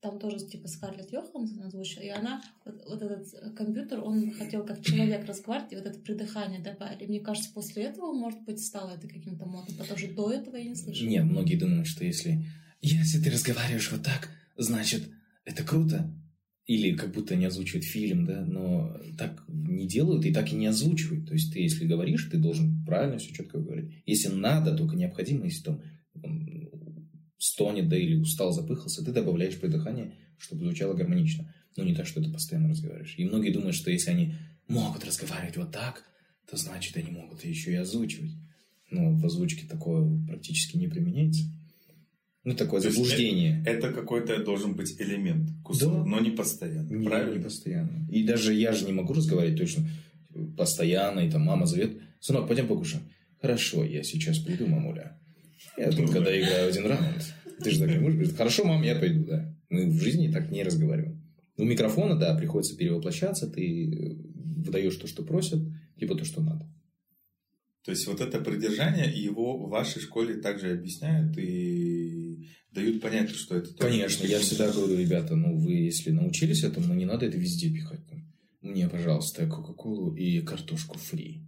[0.00, 4.64] Там тоже типа Скарлетт Йоханссон озвучила, и она, вот, вот этот э, компьютер, он хотел
[4.64, 7.06] как человек разговаривать, и вот это придыхание добавили.
[7.06, 10.64] Мне кажется, после этого, может быть, стало это каким-то модным, потому что до этого я
[10.64, 11.08] не слышала.
[11.08, 12.44] Нет, многие думают, что если...
[12.80, 15.02] Если ты разговариваешь вот так, значит,
[15.44, 16.08] это круто.
[16.68, 20.66] Или как будто не озвучивают фильм, да, но так не делают и так и не
[20.66, 21.26] озвучивают.
[21.26, 24.02] То есть ты, если говоришь, ты должен правильно все четко говорить.
[24.04, 25.82] Если надо, только необходимо, если там
[26.22, 26.68] он
[27.38, 31.52] стонет, да, или устал, запыхался, ты добавляешь придыхание, чтобы звучало гармонично.
[31.76, 33.14] Но не так, что ты постоянно разговариваешь.
[33.16, 34.34] И многие думают, что если они
[34.68, 36.04] могут разговаривать вот так,
[36.50, 38.32] то значит они могут еще и озвучивать.
[38.90, 41.44] Но в озвучке такое практически не применяется.
[42.48, 43.62] Ну, такое То заблуждение.
[43.66, 46.04] Это какой-то должен быть элемент, кусок, Да.
[46.06, 46.88] но не постоянно.
[46.88, 47.36] Не, правильно?
[47.36, 48.08] не постоянно.
[48.10, 49.86] И даже я же не могу разговаривать точно
[50.56, 53.04] постоянно, и там мама зовет, сынок, пойдем покушаем.
[53.42, 55.18] Хорошо, я сейчас приду, мамуля.
[55.76, 58.94] Я тут, когда играю один раунд, ты же так не можешь говорить, хорошо, мам, я
[58.94, 59.54] пойду, да.
[59.68, 61.20] Мы в жизни так не разговариваем.
[61.58, 65.60] У микрофона, да, приходится перевоплощаться, ты выдаешь то, что просят,
[65.98, 66.66] либо то, что надо.
[67.84, 72.17] То есть вот это придержание, его в вашей школе также объясняют и
[72.72, 73.72] дают понять, что это...
[73.74, 77.70] Конечно, я всегда говорю, ребята, ну вы если научились этому, ну не надо это везде
[77.70, 78.00] пихать.
[78.60, 81.42] Мне, пожалуйста, кока-колу и картошку фри.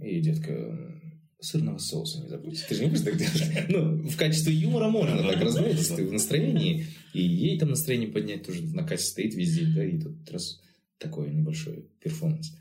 [0.00, 1.00] И детка,
[1.40, 2.64] сырного соуса не забудьте.
[2.68, 3.66] Ты же не будешь так делать?
[3.68, 6.86] Ну, в качестве юмора можно так разговаривать, если ты в настроении.
[7.12, 10.60] И ей там настроение поднять тоже на кассе стоит везде, да, и тут раз
[10.98, 12.52] такой небольшой перформанс.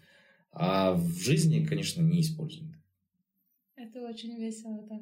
[0.52, 2.76] А в жизни, конечно, не используем.
[3.76, 5.00] Это очень весело, да.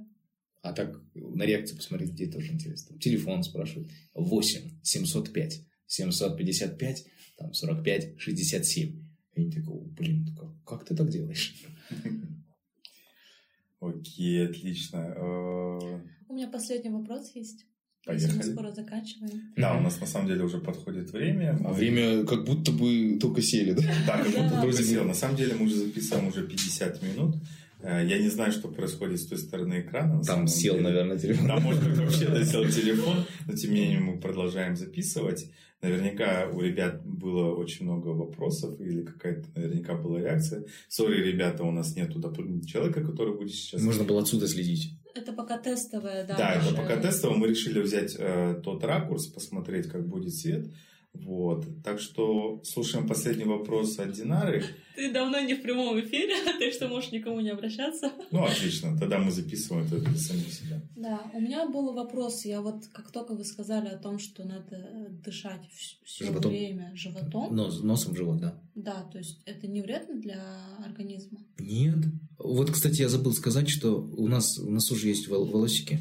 [0.64, 2.98] А так на реакцию посмотреть, где тоже интересно.
[2.98, 3.92] Телефон спрашивают.
[4.16, 7.06] 8 705 755
[7.38, 8.90] там 45 67.
[9.36, 11.54] И они такой, блин, как, как ты так делаешь?
[13.82, 15.14] Окей, отлично.
[15.18, 16.00] Э,
[16.30, 17.66] у меня последний вопрос есть.
[18.06, 18.38] Поехали.
[18.38, 19.54] Мы скоро заканчиваем.
[19.58, 21.60] Да, у нас на самом деле уже подходит время.
[21.66, 23.82] А время как будто бы только сели, да?
[24.08, 25.04] Да, как будто только сел.
[25.04, 27.36] На самом деле мы уже записываем уже 50 минут.
[27.84, 30.24] Э, я не знаю, что происходит с той стороны экрана.
[30.24, 30.88] Там сел, деле.
[30.88, 31.48] наверное, телефон.
[31.48, 35.52] Там, может быть, вообще досел телефон, но тем не менее мы продолжаем записывать.
[35.82, 40.64] Наверняка у ребят было очень много вопросов или какая-то наверняка была реакция.
[40.88, 43.82] Сори, ребята, у нас нету дополнительного человека, который будет сейчас...
[43.82, 44.98] Можно было отсюда следить.
[45.14, 46.38] Это пока тестовое, да.
[46.38, 47.38] Да, это пока тестовое.
[47.38, 50.68] Мы решили взять э, тот ракурс, посмотреть, как будет свет.
[51.14, 51.66] Вот.
[51.84, 54.64] Так что слушаем последний вопрос от Динары.
[54.96, 58.12] Ты давно не в прямом эфире, так что можешь никому не обращаться.
[58.32, 58.98] Ну, отлично.
[58.98, 60.82] Тогда мы записываем это для самих себя.
[60.96, 62.46] Да, у меня был вопрос.
[62.46, 65.62] Я вот, как только вы сказали о том, что надо дышать
[66.04, 66.52] все животом.
[66.52, 67.56] время животом.
[67.56, 68.60] Нос, носом в живот, да.
[68.76, 70.44] Да, то есть это не вредно для
[70.84, 71.40] организма?
[71.60, 71.98] Нет.
[72.38, 76.00] Вот, кстати, я забыл сказать, что у нас в носу же есть волосики.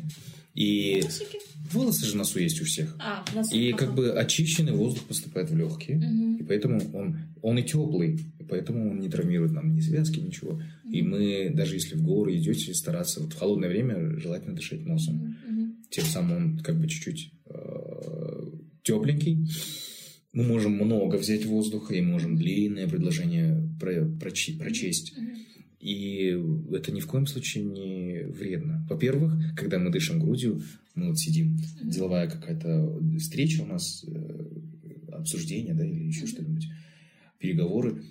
[0.54, 1.38] И волосики?
[1.72, 2.96] Волосы же в носу есть у всех.
[2.98, 3.56] А, в носу.
[3.56, 3.78] И ага.
[3.78, 5.98] как бы очищенный воздух поступает в легкие.
[5.98, 6.38] Угу.
[6.40, 8.18] И поэтому он, он и теплый.
[8.38, 10.52] И поэтому он не травмирует нам ни связки, ничего.
[10.52, 10.92] Угу.
[10.92, 15.36] И мы, даже если в горы идете, стараться вот в холодное время желательно дышать носом.
[15.48, 15.76] Угу.
[15.90, 18.50] Тем самым он как бы чуть-чуть э,
[18.82, 19.46] тепленький.
[20.32, 24.58] Мы можем много взять воздуха и можем длинное предложение про, прочесть.
[24.58, 25.12] прочесть.
[25.16, 25.26] Угу.
[25.82, 26.38] И
[26.70, 28.86] это ни в коем случае не вредно.
[28.88, 30.62] Во-первых, когда мы дышим грудью,
[30.94, 31.90] мы вот сидим, mm-hmm.
[31.90, 34.46] деловая какая-то встреча у нас, э,
[35.10, 36.28] обсуждение, да, или еще mm-hmm.
[36.28, 36.68] что-нибудь,
[37.40, 38.04] переговоры.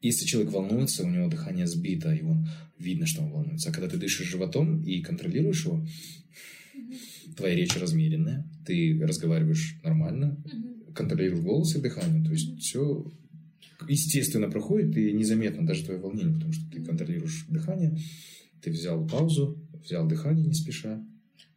[0.00, 2.46] Если человек волнуется, у него дыхание сбито, и он
[2.78, 3.70] видно, что он волнуется.
[3.70, 7.34] А когда ты дышишь животом и контролируешь его, mm-hmm.
[7.36, 10.40] твоя речь размеренная, ты разговариваешь нормально,
[10.94, 13.04] контролируешь голос и дыхание, то есть все
[13.88, 17.98] естественно проходит и незаметно даже твое волнение, потому что ты контролируешь дыхание,
[18.62, 21.04] ты взял паузу, взял дыхание не спеша.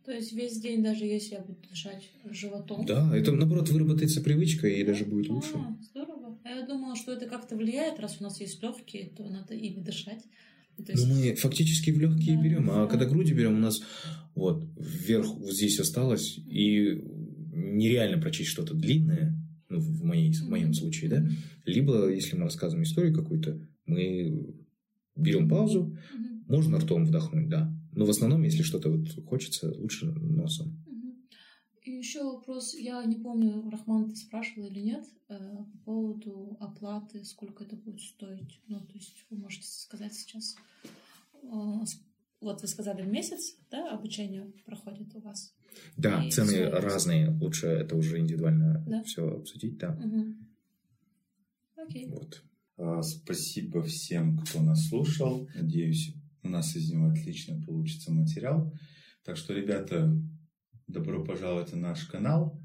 [0.06, 2.86] То есть весь день, даже если я буду дышать животом?
[2.86, 5.56] Да, это наоборот выработается привычка и даже будет лучше.
[5.56, 6.38] А, здорово.
[6.44, 9.82] А я думала, что это как-то влияет, раз у нас есть легкие, то надо ими
[9.82, 10.24] дышать.
[10.78, 11.08] То есть...
[11.08, 12.88] Ну, мы фактически в легкие да, берем, а да.
[12.88, 13.82] когда груди берем, у нас
[14.36, 17.02] вот вверх вот здесь осталось, и
[17.54, 19.36] нереально прочесть что-то длинное,
[19.70, 21.28] ну, в, моей, в моем случае, да,
[21.66, 24.56] либо, если мы рассказываем историю какую-то, мы
[25.16, 25.98] берем паузу,
[26.48, 30.86] можно ртом вдохнуть, да, но в основном, если что-то вот хочется, лучше носом.
[31.84, 37.24] И еще вопрос, я не помню, Рахман, ты спрашивал или нет, э, по поводу оплаты,
[37.24, 38.60] сколько это будет стоить.
[38.68, 40.56] Ну, то есть вы можете сказать сейчас,
[41.44, 41.48] э,
[42.46, 45.54] вот вы сказали в месяц, да, обучение проходит у вас?
[45.98, 47.30] Да, и цены все разные.
[47.32, 49.04] Лучше это уже индивидуально да?
[49.04, 49.92] все обсудить, да.
[49.92, 50.36] Угу.
[51.78, 52.08] Окей.
[52.08, 52.44] Вот.
[52.78, 55.50] А, спасибо всем, кто нас слушал.
[55.56, 58.74] Надеюсь, у нас из него отлично получится материал.
[59.24, 60.16] Так что, ребята,
[60.88, 62.62] добро пожаловать на наш канал.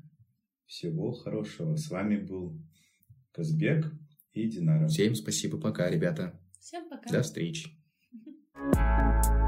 [0.66, 1.76] Всего хорошего.
[1.76, 2.60] С вами был
[3.32, 3.92] Казбек
[4.32, 4.88] и Динара.
[4.88, 5.58] Всем спасибо.
[5.58, 6.38] Пока, ребята.
[6.60, 7.10] Всем пока.
[7.10, 7.70] До встречи.